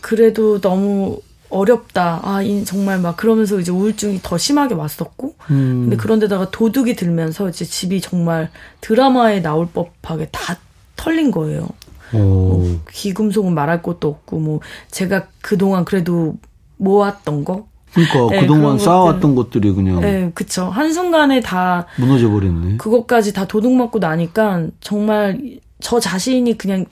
그래도 0.00 0.60
너무 0.60 1.20
어렵다. 1.50 2.20
아, 2.22 2.40
정말 2.64 3.00
막 3.00 3.16
그러면서 3.16 3.58
이제 3.58 3.72
우울증이 3.72 4.20
더 4.22 4.38
심하게 4.38 4.74
왔었고. 4.74 5.34
음. 5.50 5.80
근데 5.82 5.96
그런데다가 5.96 6.50
도둑이 6.50 6.94
들면서 6.94 7.48
이제 7.48 7.64
집이 7.64 8.00
정말 8.00 8.50
드라마에 8.80 9.42
나올 9.42 9.66
법하게 9.66 10.28
다 10.30 10.56
털린 10.96 11.30
거예요. 11.30 11.68
뭐 12.12 12.80
귀금속은 12.90 13.52
말할 13.52 13.82
것도 13.82 14.08
없고, 14.08 14.38
뭐 14.38 14.60
제가 14.90 15.26
그동안 15.40 15.84
그래도 15.84 16.36
모았던 16.76 17.44
거. 17.44 17.66
그러니까 17.92 18.26
네, 18.30 18.40
그동안 18.40 18.78
쌓아왔던 18.78 19.34
것들. 19.34 19.64
이 19.64 19.72
그냥. 19.72 20.00
네, 20.00 20.30
그쵸. 20.34 20.64
한순간에 20.66 21.40
다. 21.40 21.86
무너져 21.98 22.30
버렸네. 22.30 22.76
그것까지 22.76 23.32
다 23.32 23.46
도둑 23.46 23.72
맞고 23.72 23.98
나니까 23.98 24.66
정말 24.80 25.58
저 25.80 25.98
자신이 25.98 26.56
그냥 26.56 26.86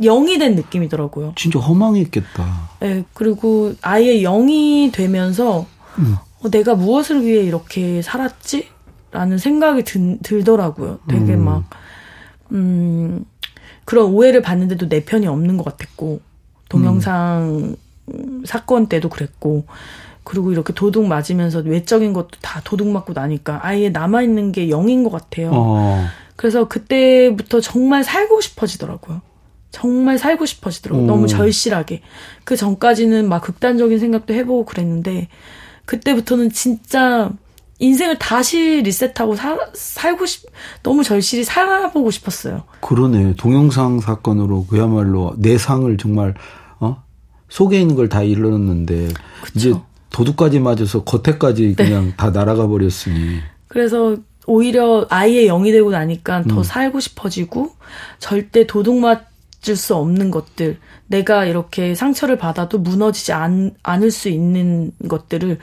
영이 0.00 0.38
된 0.38 0.54
느낌이더라고요. 0.54 1.32
진짜 1.36 1.58
허망했겠다. 1.58 2.68
네, 2.80 3.04
그리고 3.14 3.74
아예 3.82 4.22
영이 4.22 4.90
되면서 4.92 5.66
음. 5.98 6.16
어, 6.40 6.50
내가 6.50 6.74
무엇을 6.74 7.24
위해 7.24 7.42
이렇게 7.42 8.00
살았지? 8.02 8.68
라는 9.10 9.38
생각이 9.38 9.84
든, 9.84 10.18
들더라고요. 10.20 10.98
되게 11.08 11.34
음. 11.34 11.44
막, 11.44 11.64
음, 12.52 13.24
그런 13.84 14.12
오해를 14.12 14.42
받는데도 14.42 14.88
내 14.88 15.04
편이 15.04 15.26
없는 15.26 15.56
것 15.56 15.64
같았고, 15.64 16.20
동영상 16.68 17.76
음. 18.12 18.42
사건 18.44 18.86
때도 18.86 19.08
그랬고, 19.08 19.64
그리고 20.28 20.52
이렇게 20.52 20.74
도둑 20.74 21.06
맞으면서 21.06 21.60
외적인 21.60 22.12
것도 22.12 22.28
다 22.42 22.60
도둑 22.62 22.88
맞고 22.88 23.14
나니까 23.14 23.60
아예 23.62 23.88
남아있는 23.88 24.52
게 24.52 24.68
영인 24.68 25.02
것 25.02 25.10
같아요. 25.10 25.50
어. 25.54 26.04
그래서 26.36 26.68
그때부터 26.68 27.62
정말 27.62 28.04
살고 28.04 28.42
싶어지더라고요. 28.42 29.22
정말 29.70 30.18
살고 30.18 30.44
싶어지더라고요. 30.44 31.04
오. 31.04 31.06
너무 31.06 31.28
절실하게. 31.28 32.02
그 32.44 32.56
전까지는 32.56 33.26
막 33.26 33.40
극단적인 33.42 33.98
생각도 33.98 34.34
해보고 34.34 34.66
그랬는데, 34.66 35.28
그때부터는 35.86 36.50
진짜 36.50 37.30
인생을 37.78 38.18
다시 38.18 38.82
리셋하고 38.82 39.34
사, 39.34 39.56
살고 39.72 40.26
싶, 40.26 40.44
너무 40.82 41.04
절실히 41.04 41.42
살아보고 41.44 42.10
싶었어요. 42.10 42.64
그러네. 42.82 43.34
동영상 43.38 44.00
사건으로 44.00 44.66
그야말로 44.66 45.32
내상을 45.38 45.96
정말, 45.96 46.34
어? 46.80 47.02
속에 47.48 47.80
있는 47.80 47.96
걸 47.96 48.10
다 48.10 48.22
일러놨는데, 48.22 49.08
이제 49.54 49.74
도둑까지 50.10 50.60
맞아서 50.60 51.04
겉에까지 51.04 51.74
네. 51.76 51.84
그냥 51.84 52.12
다 52.16 52.30
날아가 52.30 52.66
버렸으니. 52.66 53.40
그래서 53.68 54.16
오히려 54.46 55.06
아이의 55.10 55.46
영이 55.46 55.72
되고 55.72 55.90
나니까 55.90 56.44
더 56.44 56.58
음. 56.58 56.62
살고 56.62 57.00
싶어지고, 57.00 57.72
절대 58.18 58.66
도둑 58.66 58.98
맞, 58.98 59.28
무너질 59.68 59.76
수 59.76 59.94
없는 59.94 60.30
것들, 60.30 60.78
내가 61.06 61.44
이렇게 61.44 61.94
상처를 61.94 62.38
받아도 62.38 62.78
무너지지 62.78 63.32
않, 63.32 63.72
않을 63.82 64.10
수 64.10 64.28
있는 64.28 64.92
것들을 65.06 65.58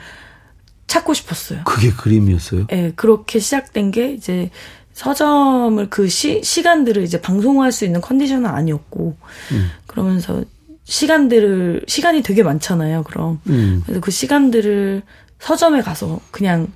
찾고 0.86 1.14
싶었어요. 1.14 1.64
그게 1.64 1.90
그림이었어요? 1.90 2.66
네, 2.68 2.92
그렇게 2.94 3.38
시작된 3.38 3.90
게 3.90 4.12
이제 4.12 4.50
서점을 4.92 5.90
그 5.90 6.08
시, 6.08 6.42
시간들을 6.42 7.02
이제 7.02 7.20
방송할 7.20 7.72
수 7.72 7.84
있는 7.84 8.00
컨디션은 8.00 8.48
아니었고, 8.48 9.16
음. 9.52 9.70
그러면서 9.86 10.44
시간들을 10.86 11.82
시간이 11.86 12.22
되게 12.22 12.42
많잖아요. 12.42 13.02
그럼 13.02 13.40
음. 13.48 13.82
그래서 13.84 14.00
그 14.00 14.10
시간들을 14.10 15.02
서점에 15.40 15.82
가서 15.82 16.20
그냥 16.30 16.72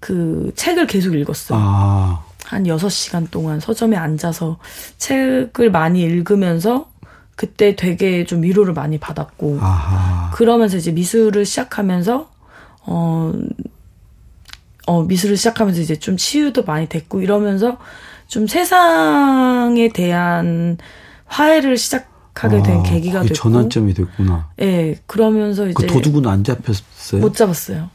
그 0.00 0.52
책을 0.56 0.86
계속 0.86 1.14
읽었어요. 1.14 1.58
아. 1.60 2.24
한 2.44 2.64
6시간 2.64 3.30
동안 3.30 3.58
서점에 3.58 3.96
앉아서 3.96 4.58
책을 4.98 5.70
많이 5.70 6.02
읽으면서 6.02 6.90
그때 7.34 7.74
되게 7.76 8.24
좀 8.24 8.42
위로를 8.42 8.72
많이 8.72 8.98
받았고 8.98 9.58
아하. 9.60 10.30
그러면서 10.32 10.76
이제 10.76 10.92
미술을 10.92 11.44
시작하면서 11.44 12.30
어, 12.82 13.32
어 14.86 15.02
미술을 15.02 15.36
시작하면서 15.36 15.80
이제 15.80 15.96
좀 15.96 16.16
치유도 16.16 16.64
많이 16.64 16.88
됐고 16.88 17.20
이러면서 17.20 17.78
좀 18.28 18.46
세상에 18.46 19.88
대한 19.88 20.78
화해를 21.26 21.76
시작 21.76 22.15
하게 22.44 22.62
된 22.62 22.78
아, 22.80 22.82
계기가 22.82 23.22
됐고 23.22 23.34
전환점이 23.34 23.94
됐구나. 23.94 24.50
예. 24.60 24.64
네, 24.66 25.00
그러면서 25.06 25.64
그 25.64 25.70
이제 25.70 25.86
그 25.86 25.92
도둑은 25.92 26.26
안 26.26 26.44
잡혔어요? 26.44 27.20
못 27.20 27.34
잡았어요. 27.34 27.88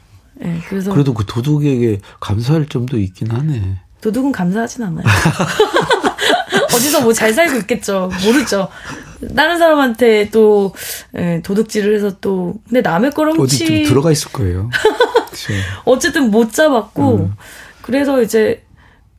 예. 0.43 0.47
네, 0.47 0.59
그래서 0.67 0.91
그래도 0.91 1.13
그 1.13 1.25
도둑에게 1.25 1.99
감사할 2.19 2.65
점도 2.67 2.97
있긴 2.97 3.31
하네. 3.31 3.77
도둑은 4.01 4.31
감사하진 4.31 4.83
않아요. 4.83 5.03
어디서 6.73 7.01
뭐 7.01 7.13
잘 7.13 7.33
살고 7.33 7.57
있겠죠. 7.59 8.09
모르죠. 8.25 8.67
다른 9.35 9.59
사람한테 9.59 10.29
또 10.31 10.73
예, 11.15 11.41
도둑질을 11.43 11.95
해서 11.95 12.17
또 12.19 12.55
근데 12.67 12.81
남의 12.81 13.11
거를 13.11 13.33
훔치 13.33 13.63
어디 13.63 13.65
좀 13.65 13.83
들어가 13.85 14.11
있을 14.11 14.31
거예요. 14.31 14.69
어쨌든 15.85 16.31
못 16.31 16.51
잡았고 16.53 17.15
음. 17.17 17.33
그래서 17.81 18.21
이제 18.21 18.63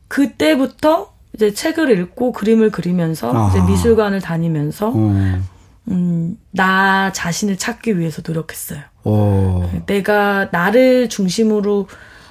그때부터 0.08 1.12
이제 1.34 1.52
책을 1.52 1.98
읽고 1.98 2.32
그림을 2.32 2.70
그리면서 2.70 3.32
아. 3.32 3.48
이제 3.50 3.60
미술관을 3.62 4.20
다니면서 4.20 4.90
음. 4.94 5.46
음, 5.88 6.38
나 6.50 7.12
자신을 7.12 7.56
찾기 7.56 7.98
위해서 7.98 8.22
노력했어요. 8.24 8.80
오. 9.04 9.10
어. 9.12 9.82
내가 9.86 10.48
나를 10.52 11.08
중심으로 11.08 11.88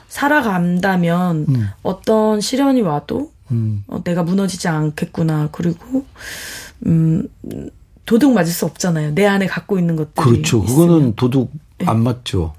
살아간다면 0.07 1.45
음. 1.49 1.69
어떤 1.83 2.41
시련이 2.41 2.81
와도 2.81 3.31
음. 3.51 3.83
어, 3.87 4.01
내가 4.03 4.23
무너지지 4.23 4.67
않겠구나. 4.67 5.49
그리고 5.51 6.05
음 6.85 7.27
도둑 8.05 8.33
맞을 8.33 8.51
수 8.51 8.65
없잖아요. 8.65 9.13
내 9.13 9.25
안에 9.25 9.47
갖고 9.47 9.77
있는 9.79 9.95
것들이. 9.95 10.25
그렇죠. 10.25 10.63
그거는 10.63 11.15
도둑 11.15 11.51
네. 11.77 11.85
안 11.87 12.01
맞죠. 12.01 12.53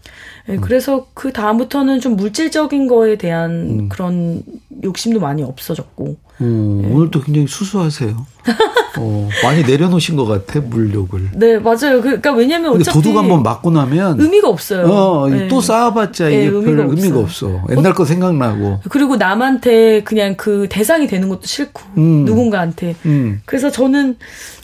네, 0.46 0.56
그래서 0.56 1.06
그 1.14 1.32
다음부터는 1.32 2.00
좀 2.00 2.16
물질적인 2.16 2.88
거에 2.88 3.16
대한 3.16 3.50
음. 3.50 3.88
그런 3.88 4.42
욕심도 4.82 5.20
많이 5.20 5.42
없어졌고. 5.42 6.16
음, 6.40 6.82
네. 6.82 6.92
오늘도 6.92 7.22
굉장히 7.22 7.46
수수하세요. 7.46 8.26
어, 8.98 9.28
많이 9.42 9.62
내려놓으신 9.62 10.16
것 10.16 10.26
같아 10.26 10.60
물욕을. 10.60 11.30
네 11.34 11.58
맞아요. 11.58 11.96
그, 11.96 12.02
그러니까 12.02 12.32
왜냐면 12.32 12.72
어차피 12.72 12.98
도둑 12.98 13.16
한번 13.16 13.42
맞고 13.42 13.70
나면 13.70 14.20
의미가 14.20 14.48
없어요. 14.48 14.86
어, 14.86 15.28
네. 15.28 15.48
또 15.48 15.60
쌓아봤자 15.60 16.28
이게 16.28 16.38
네, 16.38 16.46
의미가, 16.46 16.82
의미가 16.84 17.18
없어. 17.20 17.62
옛날 17.70 17.94
거 17.94 18.04
생각나고. 18.04 18.80
그리고 18.90 19.16
남한테 19.16 20.02
그냥 20.02 20.34
그 20.36 20.66
대상이 20.68 21.06
되는 21.06 21.28
것도 21.28 21.42
싫고 21.44 21.80
음. 21.96 22.24
누군가한테. 22.24 22.96
음. 23.06 23.40
그래서 23.46 23.70
저는 23.70 24.16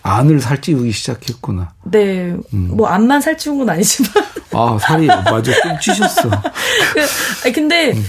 안을 0.03 0.41
살찌우기 0.41 0.91
시작했구나. 0.91 1.73
네, 1.85 2.35
음. 2.53 2.71
뭐 2.73 2.89
안만 2.89 3.21
살찌운 3.21 3.59
건 3.59 3.71
아니지만. 3.71 4.11
아 4.53 4.79
살이 4.81 5.07
맞아 5.07 5.53
좀 5.81 5.95
찌셨어. 5.95 6.29
그, 7.43 7.53
근데. 7.53 7.93
음. 7.93 8.05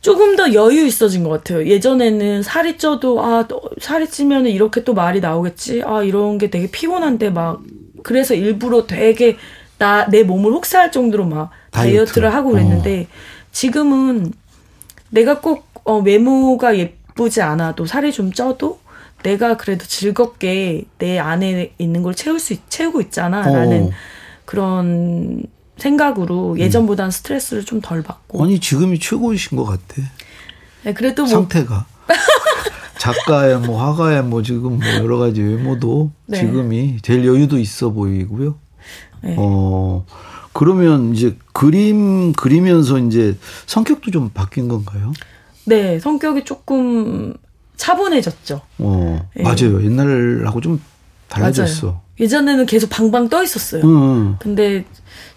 조금 0.00 0.36
더 0.36 0.52
여유 0.52 0.84
있어진 0.86 1.24
것 1.24 1.30
같아요. 1.30 1.66
예전에는 1.66 2.42
살이 2.42 2.76
쪄도 2.76 3.24
아 3.24 3.48
살이 3.80 4.06
찌면 4.06 4.44
이렇게 4.44 4.84
또 4.84 4.92
말이 4.92 5.20
나오겠지. 5.20 5.82
아 5.86 6.02
이런 6.02 6.36
게 6.36 6.50
되게 6.50 6.70
피곤한데 6.70 7.30
막 7.30 7.62
그래서 8.02 8.34
일부러 8.34 8.86
되게 8.86 9.38
나 9.78 10.06
내 10.10 10.22
몸을 10.22 10.52
혹사할 10.52 10.92
정도로 10.92 11.24
막 11.24 11.50
다이어트. 11.70 12.20
를 12.20 12.34
하고 12.34 12.50
그랬는데 12.50 13.06
어. 13.10 13.14
지금은 13.50 14.32
내가 15.08 15.40
꼭 15.40 15.66
어, 15.84 15.98
외모가 15.98 16.76
예쁘지 16.76 17.40
않아도 17.40 17.86
살이 17.86 18.12
좀 18.12 18.30
쪄도 18.30 18.78
내가 19.22 19.56
그래도 19.56 19.86
즐겁게 19.86 20.84
내 20.98 21.18
안에 21.18 21.72
있는 21.78 22.02
걸 22.02 22.14
채울 22.14 22.38
수 22.38 22.54
채우고 22.68 23.00
있잖아라는 23.00 23.84
어. 23.84 23.90
그런 24.44 25.44
생각으로 25.78 26.58
예전보다는 26.58 27.10
스트레스를 27.10 27.64
좀 27.64 27.80
덜 27.80 28.02
받고. 28.02 28.42
아니 28.42 28.58
지금이 28.60 28.98
최고이신 28.98 29.56
것 29.56 29.64
같아. 29.64 30.02
네, 30.84 30.92
그래도 30.94 31.22
뭐 31.24 31.30
상태가 31.30 31.86
작가의 32.98 33.58
뭐 33.60 33.82
화가의 33.82 34.22
뭐 34.24 34.42
지금 34.42 34.78
뭐 34.78 34.86
여러 34.96 35.18
가지 35.18 35.42
외모도 35.42 36.10
네. 36.26 36.38
지금이 36.38 36.98
제일 37.02 37.26
여유도 37.26 37.58
있어 37.58 37.90
보이고요. 37.90 38.54
네. 39.22 39.34
어 39.38 40.04
그러면 40.52 41.14
이제 41.14 41.36
그림 41.52 42.32
그리면서 42.32 42.98
이제 42.98 43.36
성격도 43.66 44.10
좀 44.10 44.30
바뀐 44.30 44.68
건가요? 44.68 45.12
네, 45.64 45.98
성격이 45.98 46.44
조금 46.44 47.34
차분해졌죠. 47.76 48.60
어 48.78 49.28
네. 49.34 49.42
맞아요. 49.42 49.84
옛날하고 49.84 50.60
좀 50.60 50.80
달라졌어. 51.28 51.86
맞아요. 51.86 52.00
예전에는 52.20 52.66
계속 52.66 52.90
방방 52.90 53.28
떠 53.28 53.42
있었어요. 53.42 53.82
음. 53.84 54.36
근데 54.38 54.84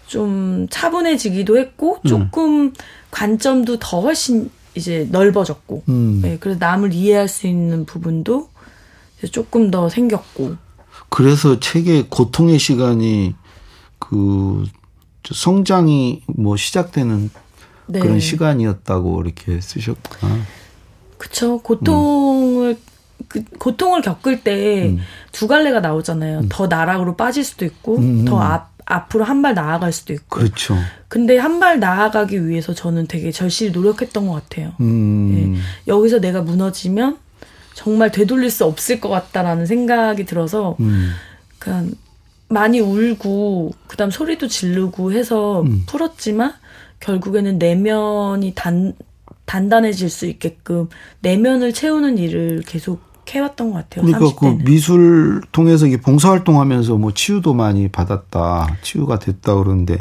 좀 0.08 0.66
차분해지기도 0.70 1.58
했고 1.58 1.98
음. 2.04 2.08
조금 2.08 2.60
음. 2.62 2.74
관점도 3.10 3.78
더 3.78 4.00
훨씬 4.00 4.50
이제 4.74 5.06
넓어졌고 5.10 5.84
음. 5.88 6.20
네, 6.22 6.38
그래서 6.40 6.58
남을 6.58 6.92
이해할 6.92 7.28
수 7.28 7.46
있는 7.46 7.84
부분도 7.84 8.48
조금 9.30 9.70
더 9.70 9.88
생겼고 9.88 10.56
그래서 11.08 11.60
책의 11.60 12.06
고통의 12.08 12.58
시간이 12.58 13.34
그 13.98 14.64
성장이 15.30 16.22
뭐 16.26 16.56
시작되는 16.56 17.30
네. 17.86 18.00
그런 18.00 18.20
시간이었다고 18.20 19.22
이렇게 19.22 19.60
쓰셨구나. 19.60 20.36
그쵸. 21.16 21.58
고통을, 21.58 22.70
음. 22.70 23.24
그, 23.26 23.44
고통을 23.58 24.02
겪을 24.02 24.42
때두 24.42 25.44
음. 25.44 25.48
갈래가 25.48 25.80
나오잖아요. 25.80 26.40
음. 26.40 26.46
더 26.48 26.66
나락으로 26.66 27.16
빠질 27.16 27.44
수도 27.44 27.64
있고, 27.64 27.98
음, 27.98 28.24
더 28.24 28.38
앞, 28.38 28.70
앞으로 28.90 29.24
한 29.24 29.42
발 29.42 29.54
나아갈 29.54 29.92
수도 29.92 30.12
있고. 30.12 30.38
그렇죠. 30.40 30.76
근데 31.08 31.36
한 31.38 31.60
발 31.60 31.78
나아가기 31.80 32.46
위해서 32.48 32.72
저는 32.74 33.06
되게 33.06 33.30
절실히 33.30 33.70
노력했던 33.72 34.26
것 34.26 34.32
같아요. 34.34 34.72
음. 34.80 35.54
예. 35.56 35.60
여기서 35.92 36.20
내가 36.20 36.40
무너지면 36.42 37.18
정말 37.74 38.10
되돌릴 38.10 38.50
수 38.50 38.64
없을 38.64 39.00
것 39.00 39.08
같다라는 39.08 39.66
생각이 39.66 40.24
들어서 40.24 40.76
음. 40.80 41.12
그냥 41.58 41.92
많이 42.48 42.80
울고 42.80 43.72
그다음 43.88 44.10
소리도 44.10 44.48
지르고 44.48 45.12
해서 45.12 45.62
음. 45.62 45.82
풀었지만 45.86 46.54
결국에는 47.00 47.58
내면이 47.58 48.52
단 48.54 48.94
단단해질 49.44 50.10
수 50.10 50.26
있게끔 50.26 50.88
내면을 51.20 51.72
채우는 51.72 52.18
일을 52.18 52.62
계속 52.66 53.00
해왔던 53.36 53.72
것 53.72 53.88
같아요. 53.88 54.04
그러니까 54.04 54.34
30대는. 54.34 54.58
그 54.58 54.64
미술 54.64 55.40
통해서 55.52 55.86
이게 55.86 55.98
봉사활동하면서 55.98 56.96
뭐 56.96 57.12
치유도 57.12 57.54
많이 57.54 57.88
받았다, 57.88 58.76
치유가 58.82 59.18
됐다 59.18 59.54
그러는데 59.54 59.98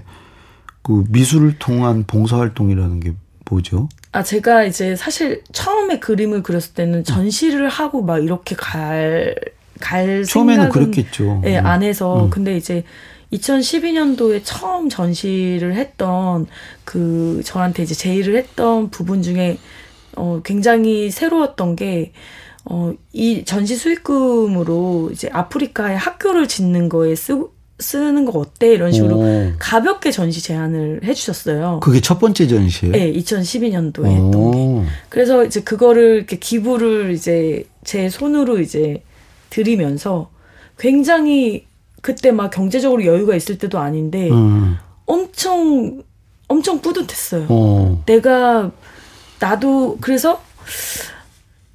그 0.81 1.03
미술을 1.09 1.59
통한 1.59 2.05
봉사활동이라는 2.05 2.99
게 3.01 3.13
뭐죠? 3.49 3.89
아 4.11 4.23
제가 4.23 4.63
이제 4.63 4.95
사실 4.95 5.43
처음에 5.51 5.99
그림을 5.99 6.43
그렸을 6.43 6.73
때는 6.73 7.03
전시를 7.03 7.69
하고 7.69 8.01
막 8.01 8.23
이렇게 8.23 8.55
갈갈 8.55 10.23
처음에는 10.25 10.69
그랬겠죠. 10.69 11.41
네, 11.43 11.57
안 11.57 11.83
해서 11.83 12.25
음. 12.25 12.29
근데 12.29 12.55
이제 12.55 12.83
2012년도에 13.33 14.41
처음 14.43 14.89
전시를 14.89 15.75
했던 15.75 16.47
그 16.85 17.41
저한테 17.43 17.83
이제 17.83 17.93
제의를 17.93 18.37
했던 18.37 18.89
부분 18.89 19.21
중에 19.21 19.57
어 20.15 20.41
굉장히 20.43 21.11
새로웠던 21.11 21.75
게 21.75 22.13
어, 22.69 22.93
이 23.13 23.45
전시 23.45 23.75
수익금으로 23.75 25.09
이제 25.13 25.29
아프리카에 25.31 25.95
학교를 25.95 26.47
짓는 26.47 26.89
거에 26.89 27.15
쓰, 27.15 27.47
쓰는 27.79 28.25
거 28.25 28.39
어때? 28.39 28.73
이런 28.73 28.91
식으로 28.91 29.17
오. 29.17 29.51
가볍게 29.57 30.11
전시 30.11 30.41
제안을 30.41 31.01
해주셨어요. 31.03 31.79
그게 31.81 32.01
첫 32.01 32.19
번째 32.19 32.47
전시예요? 32.47 32.91
네, 32.91 33.13
2012년도에 33.13 34.05
했던 34.05 34.51
게. 34.51 34.89
그래서 35.09 35.45
이제 35.45 35.61
그거를 35.61 36.17
이렇게 36.17 36.37
기부를 36.37 37.11
이제 37.11 37.65
제 37.83 38.09
손으로 38.09 38.59
이제 38.59 39.01
드리면서 39.49 40.29
굉장히 40.77 41.65
그때 42.01 42.31
막 42.31 42.49
경제적으로 42.49 43.05
여유가 43.05 43.35
있을 43.35 43.57
때도 43.57 43.79
아닌데 43.79 44.29
음. 44.29 44.77
엄청 45.05 46.03
엄청 46.47 46.81
뿌듯했어요. 46.81 47.47
오. 47.49 48.01
내가 48.05 48.71
나도 49.39 49.97
그래서 50.01 50.41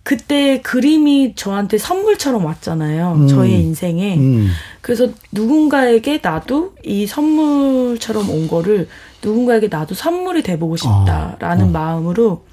그때 0.05 0.61
그림이 0.63 1.35
저한테 1.37 1.79
선물처럼 1.79 2.45
왔잖아요. 2.45 3.13
음. 3.13 3.29
저의 3.29 3.61
인생에. 3.61 4.17
음. 4.17 4.49
그래서 4.81 5.09
누군가에게 5.31 6.19
나도 6.23 6.75
이 6.85 7.07
선물처럼 7.07 8.29
온 8.29 8.49
거를 8.49 8.89
누군가에게 9.23 9.69
나도 9.69 9.95
선물이 9.95 10.43
돼보고 10.43 10.77
싶다라는 10.77 11.67
어. 11.67 11.69
어. 11.69 11.71
마음으로 11.71 12.45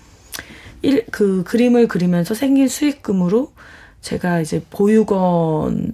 일, 0.82 1.06
그 1.12 1.44
그림을 1.44 1.88
그리면서 1.88 2.34
생긴 2.36 2.68
수익금으로 2.68 3.52
제가 4.02 4.42
이제 4.42 4.64
보육원을 4.70 5.92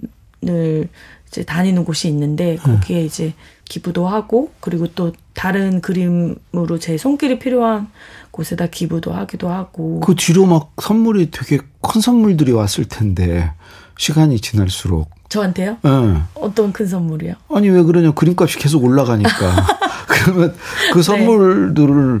이제 1.26 1.42
다니는 1.44 1.84
곳이 1.84 2.08
있는데 2.08 2.56
거기에 2.56 3.02
이제 3.04 3.34
기부도 3.64 4.06
하고 4.06 4.52
그리고 4.60 4.86
또 4.88 5.12
다른 5.34 5.80
그림으로 5.80 6.78
제 6.78 6.96
손길이 6.96 7.38
필요한 7.38 7.88
곳에다 8.36 8.66
기부도 8.66 9.12
하기도 9.12 9.48
하고. 9.48 10.00
그 10.00 10.14
뒤로 10.14 10.44
막 10.46 10.72
선물이 10.80 11.30
되게 11.30 11.58
큰 11.80 12.00
선물들이 12.00 12.52
왔을 12.52 12.84
텐데 12.84 13.50
시간이 13.96 14.40
지날수록. 14.40 15.10
저한테요? 15.30 15.78
네. 15.82 16.22
어떤 16.34 16.72
큰 16.72 16.86
선물이요? 16.86 17.34
아니 17.52 17.68
왜 17.70 17.82
그러냐 17.82 18.12
그림값이 18.12 18.58
계속 18.58 18.84
올라가니까 18.84 19.30
그러면 20.06 20.54
그 20.92 20.98
네. 20.98 21.02
선물들을 21.02 22.20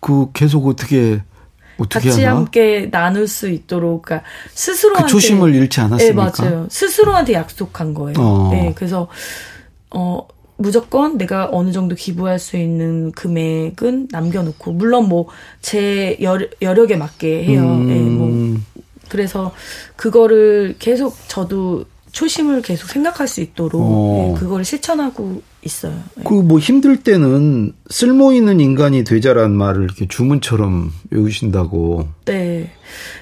그 0.00 0.30
계속 0.32 0.68
어떻게 0.68 1.22
어떻게 1.78 2.08
같이 2.10 2.24
하나? 2.24 2.36
함께 2.36 2.88
나눌 2.90 3.26
수 3.26 3.48
있도록 3.48 4.02
그러니까 4.02 4.28
스스로한테 4.52 5.04
그 5.04 5.08
초심을 5.10 5.54
잃지 5.54 5.80
않았습니까? 5.80 6.30
네 6.32 6.42
맞아요. 6.44 6.66
스스로한테 6.70 7.32
약속한 7.32 7.94
거예요. 7.94 8.16
어. 8.18 8.50
네 8.52 8.72
그래서 8.76 9.08
어 9.90 10.26
무조건 10.58 11.16
내가 11.16 11.48
어느 11.52 11.70
정도 11.72 11.94
기부할 11.94 12.38
수 12.38 12.56
있는 12.56 13.12
금액은 13.12 14.08
남겨놓고 14.10 14.72
물론 14.72 15.08
뭐 15.08 15.28
제 15.60 16.18
여력에 16.62 16.96
맞게 16.96 17.44
해요. 17.44 17.62
음. 17.62 17.88
네, 17.88 18.00
뭐 18.00 18.60
그래서 19.08 19.52
그거를 19.96 20.76
계속 20.78 21.16
저도 21.28 21.84
초심을 22.12 22.62
계속 22.62 22.88
생각할 22.88 23.28
수 23.28 23.40
있도록 23.42 23.82
어. 23.82 24.32
네, 24.34 24.40
그걸 24.40 24.64
실천하고 24.64 25.42
있어요. 25.62 25.92
네. 26.14 26.24
그뭐 26.24 26.58
힘들 26.58 27.02
때는 27.02 27.74
쓸모 27.90 28.32
있는 28.32 28.60
인간이 28.60 29.04
되자란 29.04 29.52
말을 29.52 29.84
이렇게 29.84 30.08
주문처럼 30.08 30.90
외우신다고. 31.10 32.08
네. 32.24 32.70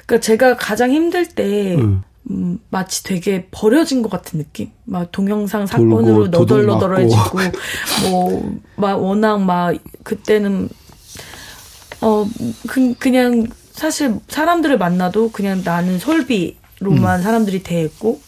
그러니까 0.06 0.24
제가 0.24 0.56
가장 0.56 0.92
힘들 0.92 1.26
때 1.26 1.74
음. 1.76 2.02
음, 2.30 2.58
마치 2.70 3.04
되게 3.04 3.46
버려진 3.50 4.02
것 4.02 4.10
같은 4.10 4.38
느낌? 4.38 4.70
막 4.84 5.10
동영상 5.12 5.66
사건으로 5.66 6.28
너덜너덜해지고, 6.28 7.38
뭐, 8.10 8.56
막 8.76 8.96
워낙 8.96 9.38
막, 9.38 9.76
그때는, 10.02 10.68
어, 12.00 12.26
그, 12.66 12.94
그냥, 12.98 13.46
사실 13.70 14.18
사람들을 14.28 14.78
만나도 14.78 15.30
그냥 15.30 15.62
나는 15.64 15.98
솔비로만 15.98 17.20
음. 17.20 17.22
사람들이 17.22 17.62
대했고, 17.62 18.20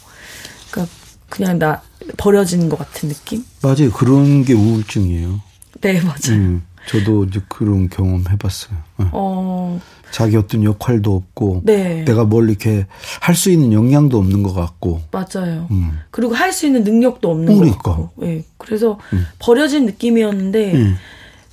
그니까 0.71 0.91
그냥 1.29 1.59
나 1.59 1.83
버려지는 2.17 2.69
것 2.69 2.79
같은 2.79 3.09
느낌? 3.09 3.45
맞아요. 3.63 3.91
그런 3.93 4.45
게 4.45 4.53
우울증이에요. 4.53 5.41
네, 5.81 6.01
맞아요. 6.01 6.39
음, 6.39 6.63
저도 6.89 7.25
이제 7.25 7.41
그런 7.49 7.89
경험 7.89 8.25
해봤어요. 8.29 8.77
네. 8.99 9.07
어. 9.13 9.81
자기 10.11 10.37
어떤 10.37 10.65
역할도 10.65 11.15
없고 11.15 11.61
네. 11.65 12.03
내가 12.05 12.25
뭘 12.25 12.49
이렇게 12.49 12.87
할 13.21 13.35
수 13.35 13.51
있는 13.51 13.73
역량도 13.75 14.17
없는 14.19 14.43
것 14.43 14.55
같고 14.55 15.03
맞아요. 15.13 15.69
음. 15.71 15.99
그리고 16.11 16.35
할 16.35 16.51
수 16.53 16.67
있는 16.67 16.83
능력도 16.83 17.31
없는 17.31 17.55
그러니까. 17.55 17.79
것 17.83 17.91
같고. 17.91 18.25
네. 18.25 18.45
그래서 18.57 18.99
음. 19.13 19.27
버려진 19.39 19.85
느낌이었는데 19.87 20.75
음. 20.75 20.97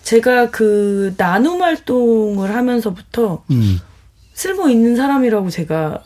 제가 0.04 0.52
그 0.52 1.14
나눔 1.18 1.62
활동을 1.62 2.56
하면서부터 2.56 3.44
음. 3.52 3.80
쓸모 4.34 4.70
있는 4.70 4.96
사람이라고 4.96 5.50
제가 5.50 6.02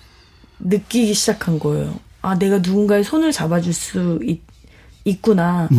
느끼기 0.59 1.13
시작한 1.13 1.59
거예요. 1.59 1.93
아 2.21 2.37
내가 2.37 2.57
누군가의 2.59 3.03
손을 3.03 3.31
잡아줄 3.31 3.73
수 3.73 4.19
있, 4.23 4.41
있구나. 5.05 5.69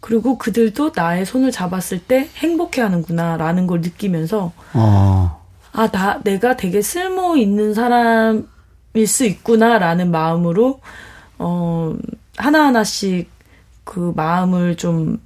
음. 0.00 0.06
그리고 0.10 0.38
그들도 0.38 0.92
나의 0.94 1.26
손을 1.26 1.52
잡았을 1.52 2.00
때 2.00 2.28
행복해하는구나 2.36 3.36
라는 3.36 3.66
걸 3.66 3.80
느끼면서 3.80 4.52
아. 4.72 5.36
아, 5.72 5.88
나, 5.88 6.20
내가 6.24 6.56
되게 6.56 6.82
쓸모 6.82 7.36
있는 7.36 7.74
사람일 7.74 9.06
수 9.06 9.24
있구나 9.24 9.78
라는 9.78 10.10
마음으로, 10.10 10.80
어, 11.38 11.96
하나하나씩 12.36 13.30
그 13.84 14.12
마음을 14.16 14.76
좀 14.76 15.20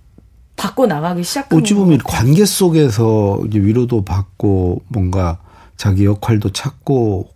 바꿔 0.57 0.87
나가기 0.87 1.25
시작한 1.25 1.59
어찌 1.59 1.75
보면 1.75 1.99
관계 2.05 2.45
속에서 2.45 3.41
이제 3.47 3.59
위로도 3.59 4.05
받고 4.05 4.83
뭔가 4.89 5.39
자기 5.77 6.05
역할도 6.05 6.51
찾고 6.51 7.31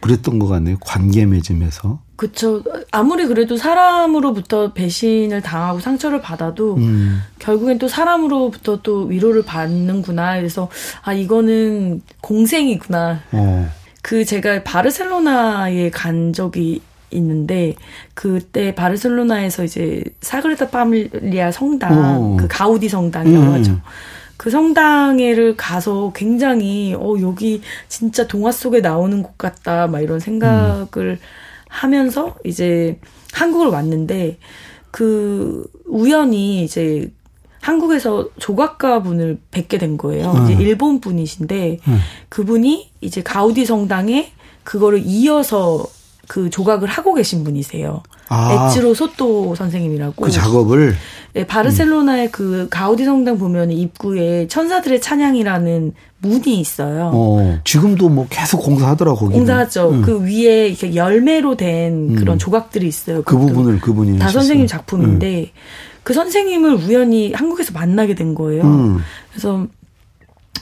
그랬던 0.00 0.38
것 0.38 0.48
같네요. 0.48 0.78
관계 0.80 1.26
맺음에서. 1.26 2.00
그쵸. 2.18 2.64
아무리 2.90 3.26
그래도 3.26 3.56
사람으로부터 3.56 4.72
배신을 4.72 5.40
당하고 5.40 5.78
상처를 5.78 6.20
받아도 6.20 6.74
음. 6.74 7.22
결국엔 7.38 7.78
또 7.78 7.86
사람으로부터 7.86 8.80
또 8.82 9.04
위로를 9.04 9.44
받는구나. 9.44 10.34
그래서 10.34 10.68
아 11.02 11.12
이거는 11.12 12.02
공생이구나. 12.20 13.20
어. 13.30 13.70
그 14.02 14.24
제가 14.24 14.64
바르셀로나에 14.64 15.90
간 15.90 16.32
적이 16.32 16.82
있는데 17.12 17.76
그때 18.14 18.74
바르셀로나에서 18.74 19.62
이제 19.62 20.02
사그레타 20.20 20.70
파밀리아 20.70 21.52
성당 21.52 21.92
어. 21.92 22.36
그 22.36 22.48
가우디 22.48 22.88
성당이라고 22.88 23.46
음. 23.46 23.52
하죠. 23.54 23.80
그 24.36 24.50
성당에를 24.50 25.56
가서 25.56 26.10
굉장히 26.16 26.94
어 26.94 27.14
여기 27.20 27.62
진짜 27.86 28.26
동화 28.26 28.50
속에 28.50 28.80
나오는 28.80 29.22
곳 29.22 29.38
같다 29.38 29.86
막 29.86 30.00
이런 30.00 30.18
생각을 30.18 30.88
음. 30.96 31.18
하면서 31.68 32.36
이제 32.44 32.98
한국을 33.32 33.68
왔는데 33.68 34.38
그 34.90 35.70
우연히 35.86 36.64
이제 36.64 37.10
한국에서 37.60 38.28
조각가 38.38 39.02
분을 39.02 39.38
뵙게 39.50 39.78
된 39.78 39.96
거예요. 39.96 40.32
음. 40.32 40.44
이제 40.44 40.54
일본 40.62 41.00
분이신데 41.00 41.80
음. 41.86 41.98
그분이 42.28 42.90
이제 43.00 43.22
가우디 43.22 43.66
성당에 43.66 44.32
그거를 44.64 45.02
이어서 45.04 45.86
그 46.28 46.50
조각을 46.50 46.88
하고 46.88 47.14
계신 47.14 47.42
분이세요. 47.42 48.02
아. 48.28 48.68
에치로 48.68 48.94
소토 48.94 49.54
선생님이라고. 49.56 50.22
그 50.24 50.30
작업을? 50.30 50.94
네, 51.32 51.46
바르셀로나의 51.46 52.26
음. 52.26 52.30
그 52.30 52.68
가우디 52.70 53.04
성당 53.04 53.38
보면 53.38 53.72
입구에 53.72 54.46
천사들의 54.46 55.00
찬양이라는 55.00 55.94
문이 56.20 56.60
있어요. 56.60 57.10
어, 57.14 57.58
지금도 57.64 58.10
뭐 58.10 58.26
계속 58.28 58.58
공사하더라고, 58.58 59.16
거기. 59.18 59.34
공사하죠. 59.34 59.90
음. 59.90 60.02
그 60.02 60.22
위에 60.22 60.68
이렇게 60.68 60.94
열매로 60.94 61.56
된 61.56 62.10
음. 62.10 62.14
그런 62.16 62.38
조각들이 62.38 62.86
있어요. 62.86 63.22
그 63.22 63.36
부분을 63.36 63.80
그분이. 63.80 64.18
다. 64.18 64.28
선생님 64.28 64.66
작품인데, 64.66 65.40
음. 65.40 65.46
그 66.02 66.12
선생님을 66.12 66.74
우연히 66.74 67.32
한국에서 67.32 67.72
만나게 67.72 68.14
된 68.14 68.34
거예요. 68.34 68.64
음. 68.64 68.98
그래서 69.30 69.66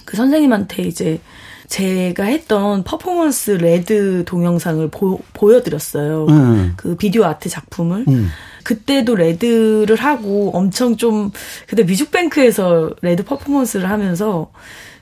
그 0.04 0.16
선생님한테 0.16 0.84
이제 0.84 1.20
제가 1.68 2.24
했던 2.24 2.84
퍼포먼스 2.84 3.52
레드 3.52 4.24
동영상을 4.24 4.88
보, 4.88 5.20
보여드렸어요. 5.32 6.26
음. 6.28 6.74
그 6.76 6.96
비디오 6.96 7.24
아트 7.24 7.48
작품을. 7.48 8.04
음. 8.08 8.28
그때도 8.62 9.14
레드를 9.14 9.96
하고 9.96 10.50
엄청 10.52 10.96
좀 10.96 11.30
그때 11.68 11.84
뮤직뱅크에서 11.84 12.90
레드 13.00 13.24
퍼포먼스를 13.24 13.88
하면서 13.88 14.50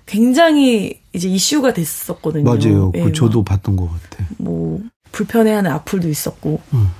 굉장히 0.06 1.00
이제 1.14 1.28
이슈가 1.28 1.72
됐었거든요. 1.72 2.44
맞아요. 2.44 2.92
그 2.92 2.98
예, 2.98 3.12
저도 3.12 3.42
봤던 3.42 3.76
것 3.76 3.88
같아. 3.88 4.24
뭐 4.36 4.80
불편해하는 5.12 5.70
악플도 5.70 6.08
있었고. 6.08 6.60
음. 6.74 6.90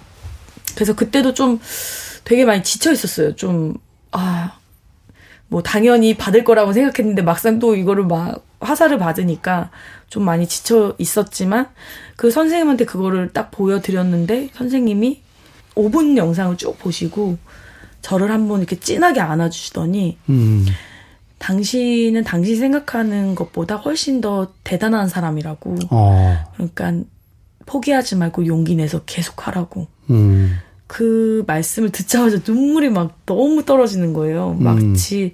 그래서 0.74 0.94
그때도 0.94 1.35
좀 1.35 1.61
되게 2.24 2.44
많이 2.44 2.62
지쳐 2.62 2.92
있었어요. 2.92 3.37
좀 3.37 3.74
아. 4.12 4.59
뭐 5.48 5.62
당연히 5.62 6.16
받을 6.16 6.42
거라고 6.42 6.72
생각했는데 6.72 7.22
막상 7.22 7.59
또 7.59 7.77
이거를 7.77 8.07
막 8.07 8.42
화살을 8.64 8.98
받으니까 8.98 9.70
좀 10.09 10.24
많이 10.24 10.46
지쳐 10.46 10.94
있었지만 10.98 11.68
그 12.16 12.31
선생님한테 12.31 12.85
그거를 12.85 13.33
딱 13.33 13.50
보여드렸는데 13.50 14.50
선생님이 14.55 15.22
5분 15.74 16.16
영상을 16.16 16.57
쭉 16.57 16.79
보시고 16.79 17.38
저를 18.00 18.31
한번 18.31 18.61
이렇게 18.61 18.79
진하게 18.79 19.20
안아주시더니 19.20 20.18
음. 20.29 20.66
당신은 21.38 22.24
당신 22.24 22.57
생각하는 22.57 23.35
것보다 23.35 23.77
훨씬 23.77 24.20
더 24.20 24.53
대단한 24.62 25.09
사람이라고. 25.09 25.77
어. 25.90 26.44
그러니까 26.55 26.92
포기하지 27.66 28.16
말고 28.16 28.46
용기 28.46 28.77
내서 28.77 29.00
계속 29.05 29.46
하라고. 29.46 29.88
음. 30.11 30.59
그 30.87 31.44
말씀을 31.46 31.90
듣자마자 31.90 32.40
눈물이 32.46 32.90
막 32.90 33.18
너무 33.27 33.64
떨어지는 33.64 34.12
거예요. 34.12 34.55
마치 34.55 35.24
음. 35.24 35.31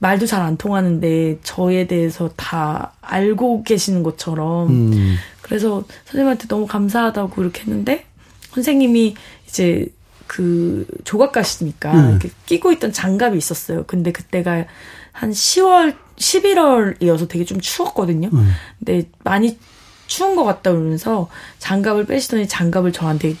말도 0.00 0.26
잘 0.26 0.40
안 0.42 0.56
통하는데 0.56 1.38
저에 1.42 1.86
대해서 1.86 2.30
다 2.36 2.92
알고 3.02 3.62
계시는 3.62 4.02
것처럼. 4.02 4.68
음. 4.70 5.16
그래서 5.42 5.84
선생님한테 6.06 6.48
너무 6.48 6.66
감사하다고 6.66 7.42
이렇게 7.42 7.62
했는데 7.62 8.06
선생님이 8.52 9.14
이제 9.48 9.86
그 10.26 10.86
조각가시니까 11.04 11.92
음. 11.92 12.10
이렇게 12.10 12.30
끼고 12.46 12.72
있던 12.72 12.92
장갑이 12.92 13.36
있었어요. 13.36 13.84
근데 13.86 14.10
그때가 14.12 14.64
한 15.12 15.30
10월, 15.32 15.96
11월이어서 16.16 17.28
되게 17.28 17.44
좀 17.44 17.60
추웠거든요. 17.60 18.30
음. 18.32 18.50
근데 18.78 19.08
많이 19.24 19.58
추운 20.06 20.34
것 20.34 20.44
같다 20.44 20.72
그러면서 20.72 21.28
장갑을 21.58 22.06
빼시더니 22.06 22.48
장갑을 22.48 22.92
저한테 22.92 23.36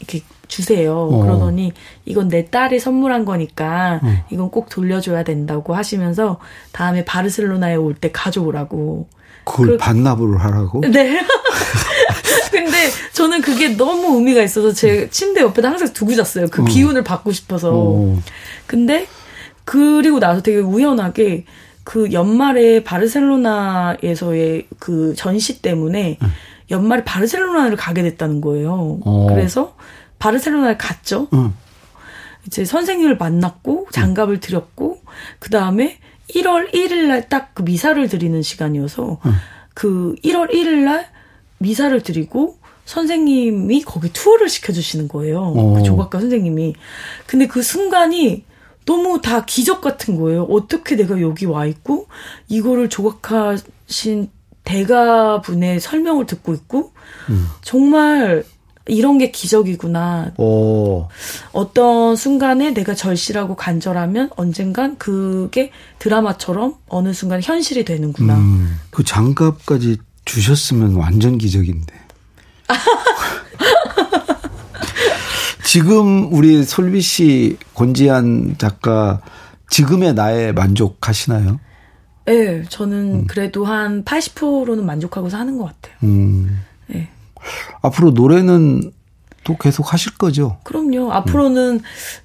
이렇게 0.00 0.22
주세요. 0.50 1.08
어. 1.10 1.22
그러더니 1.22 1.72
이건 2.04 2.28
내 2.28 2.44
딸이 2.44 2.80
선물한 2.80 3.24
거니까 3.24 4.00
어. 4.02 4.24
이건 4.30 4.50
꼭 4.50 4.68
돌려줘야 4.68 5.22
된다고 5.24 5.74
하시면서 5.74 6.38
다음에 6.72 7.04
바르셀로나에 7.04 7.76
올 7.76 7.94
때 7.94 8.10
가져오라고. 8.12 9.06
그걸 9.44 9.78
반납을 9.78 10.38
하라고? 10.38 10.80
네. 10.92 11.20
근데 12.50 12.76
저는 13.12 13.40
그게 13.42 13.76
너무 13.76 14.16
의미가 14.18 14.42
있어서 14.42 14.72
제 14.72 15.08
침대 15.10 15.40
옆에다 15.40 15.68
항상 15.70 15.92
두고 15.92 16.14
잤어요. 16.14 16.46
그 16.50 16.62
어. 16.62 16.64
기운을 16.64 17.04
받고 17.04 17.32
싶어서. 17.32 17.70
어. 17.72 18.18
근데 18.66 19.06
그리고 19.64 20.18
나서 20.18 20.42
되게 20.42 20.58
우연하게 20.58 21.44
그 21.84 22.12
연말에 22.12 22.82
바르셀로나에서의 22.84 24.66
그 24.78 25.14
전시 25.16 25.62
때문에 25.62 26.18
응. 26.22 26.28
연말에 26.70 27.04
바르셀로나를 27.04 27.76
가게 27.76 28.02
됐다는 28.02 28.40
거예요. 28.40 28.98
어. 29.04 29.26
그래서 29.28 29.74
바르셀로나에 30.20 30.76
갔죠. 30.76 31.26
응. 31.32 31.52
이제 32.46 32.64
선생님을 32.64 33.16
만났고 33.16 33.88
장갑을 33.90 34.36
응. 34.36 34.40
드렸고 34.40 35.00
그 35.40 35.50
다음에 35.50 35.98
1월 36.34 36.72
1일 36.72 37.06
날 37.08 37.28
딱 37.28 37.50
그 37.54 37.62
미사를 37.62 38.08
드리는 38.08 38.40
시간이어서 38.40 39.18
그 39.74 40.14
1월 40.24 40.52
1일 40.52 40.84
날 40.84 41.08
미사를 41.58 42.00
드리고 42.02 42.58
선생님이 42.84 43.82
거기 43.82 44.12
투어를 44.12 44.48
시켜주시는 44.48 45.08
거예요. 45.08 45.52
그 45.52 45.80
어. 45.80 45.82
조각가 45.82 46.20
선생님이. 46.20 46.74
근데 47.26 47.46
그 47.46 47.62
순간이 47.62 48.44
너무 48.86 49.20
다 49.20 49.44
기적 49.44 49.80
같은 49.80 50.16
거예요. 50.16 50.44
어떻게 50.44 50.96
내가 50.96 51.20
여기 51.20 51.44
와 51.46 51.66
있고 51.66 52.06
이거를 52.48 52.88
조각하신 52.88 54.30
대가분의 54.64 55.80
설명을 55.80 56.26
듣고 56.26 56.54
있고 56.54 56.92
음. 57.28 57.46
정말 57.62 58.44
이런 58.86 59.18
게 59.18 59.30
기적이구나. 59.30 60.32
오. 60.38 61.08
어떤 61.52 62.16
순간에 62.16 62.72
내가 62.72 62.94
절실하고 62.94 63.56
간절하면 63.56 64.30
언젠간 64.36 64.98
그게 64.98 65.70
드라마처럼 65.98 66.74
어느 66.88 67.12
순간 67.12 67.40
현실이 67.42 67.84
되는구나. 67.84 68.36
음, 68.36 68.78
그 68.90 69.04
장갑까지 69.04 69.98
주셨으면 70.24 70.96
완전 70.96 71.38
기적인데. 71.38 71.94
지금 75.64 76.32
우리 76.32 76.64
솔비 76.64 77.00
씨, 77.00 77.56
권지한 77.74 78.56
작가 78.58 79.20
지금의 79.68 80.14
나에 80.14 80.52
만족하시나요? 80.52 81.60
네, 82.26 82.62
저는 82.68 83.14
음. 83.14 83.26
그래도 83.26 83.64
한 83.64 84.04
80%는 84.04 84.84
만족하고 84.84 85.28
사는 85.28 85.56
것 85.58 85.66
같아요. 85.66 85.96
음. 86.04 86.62
네. 87.82 87.88
앞으로 87.88 88.10
노래는 88.10 88.92
또 89.44 89.56
계속 89.56 89.92
하실 89.92 90.16
거죠? 90.16 90.58
그럼요. 90.64 91.12
앞으로는 91.12 91.80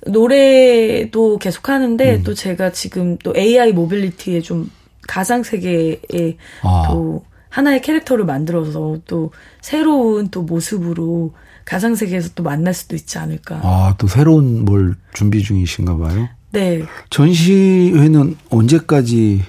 음. 0.07 0.11
노래도 0.11 1.37
계속 1.37 1.69
하는데 1.69 2.15
음. 2.15 2.23
또 2.23 2.33
제가 2.33 2.71
지금 2.71 3.17
또 3.19 3.33
AI 3.35 3.71
모빌리티에 3.71 4.41
좀 4.41 4.69
가상 5.07 5.43
세계에 5.43 6.37
아. 6.61 6.83
또 6.87 7.23
하나의 7.49 7.81
캐릭터를 7.81 8.25
만들어서 8.25 8.97
또 9.05 9.31
새로운 9.61 10.29
또 10.29 10.41
모습으로 10.41 11.33
가상 11.63 11.95
세계에서 11.95 12.31
또 12.35 12.43
만날 12.43 12.73
수도 12.73 12.95
있지 12.95 13.17
않을까. 13.17 13.61
아, 13.63 13.95
또 13.97 14.07
새로운 14.07 14.65
뭘 14.65 14.95
준비 15.13 15.41
중이신가 15.41 15.97
봐요? 15.97 16.27
네. 16.51 16.83
전시회는 17.09 18.37
언제까지 18.49 19.41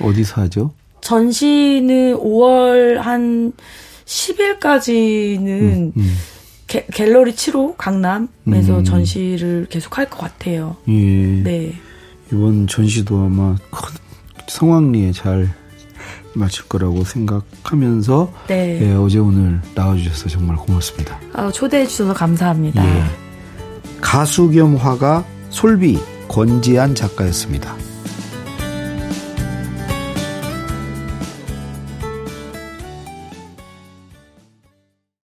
어디서 0.00 0.42
하죠? 0.42 0.72
전시는 1.02 2.16
5월 2.16 2.96
한 2.96 3.52
10일까지는 4.04 5.46
음, 5.48 5.92
음. 5.96 6.16
게, 6.66 6.86
갤러리 6.92 7.32
7호 7.32 7.76
강남에서 7.76 8.78
음. 8.78 8.84
전시를 8.84 9.66
계속 9.70 9.98
할 9.98 10.06
것 10.08 10.18
같아요. 10.18 10.76
예. 10.88 10.92
네. 11.42 11.74
이번 12.32 12.66
전시도 12.66 13.18
아마 13.18 13.56
큰 13.70 13.94
성황리에 14.48 15.12
잘 15.12 15.52
마칠 16.34 16.64
거라고 16.68 17.04
생각하면서 17.04 18.32
네. 18.48 18.78
예, 18.82 18.94
어제 18.94 19.18
오늘 19.18 19.60
나와주셔서 19.74 20.28
정말 20.30 20.56
고맙습니다. 20.56 21.18
아, 21.34 21.50
초대해 21.52 21.86
주셔서 21.86 22.14
감사합니다. 22.14 22.82
예. 22.84 23.04
가수 24.00 24.50
겸 24.50 24.76
화가 24.76 25.24
솔비 25.50 25.98
권지한 26.28 26.94
작가였습니다. 26.94 27.76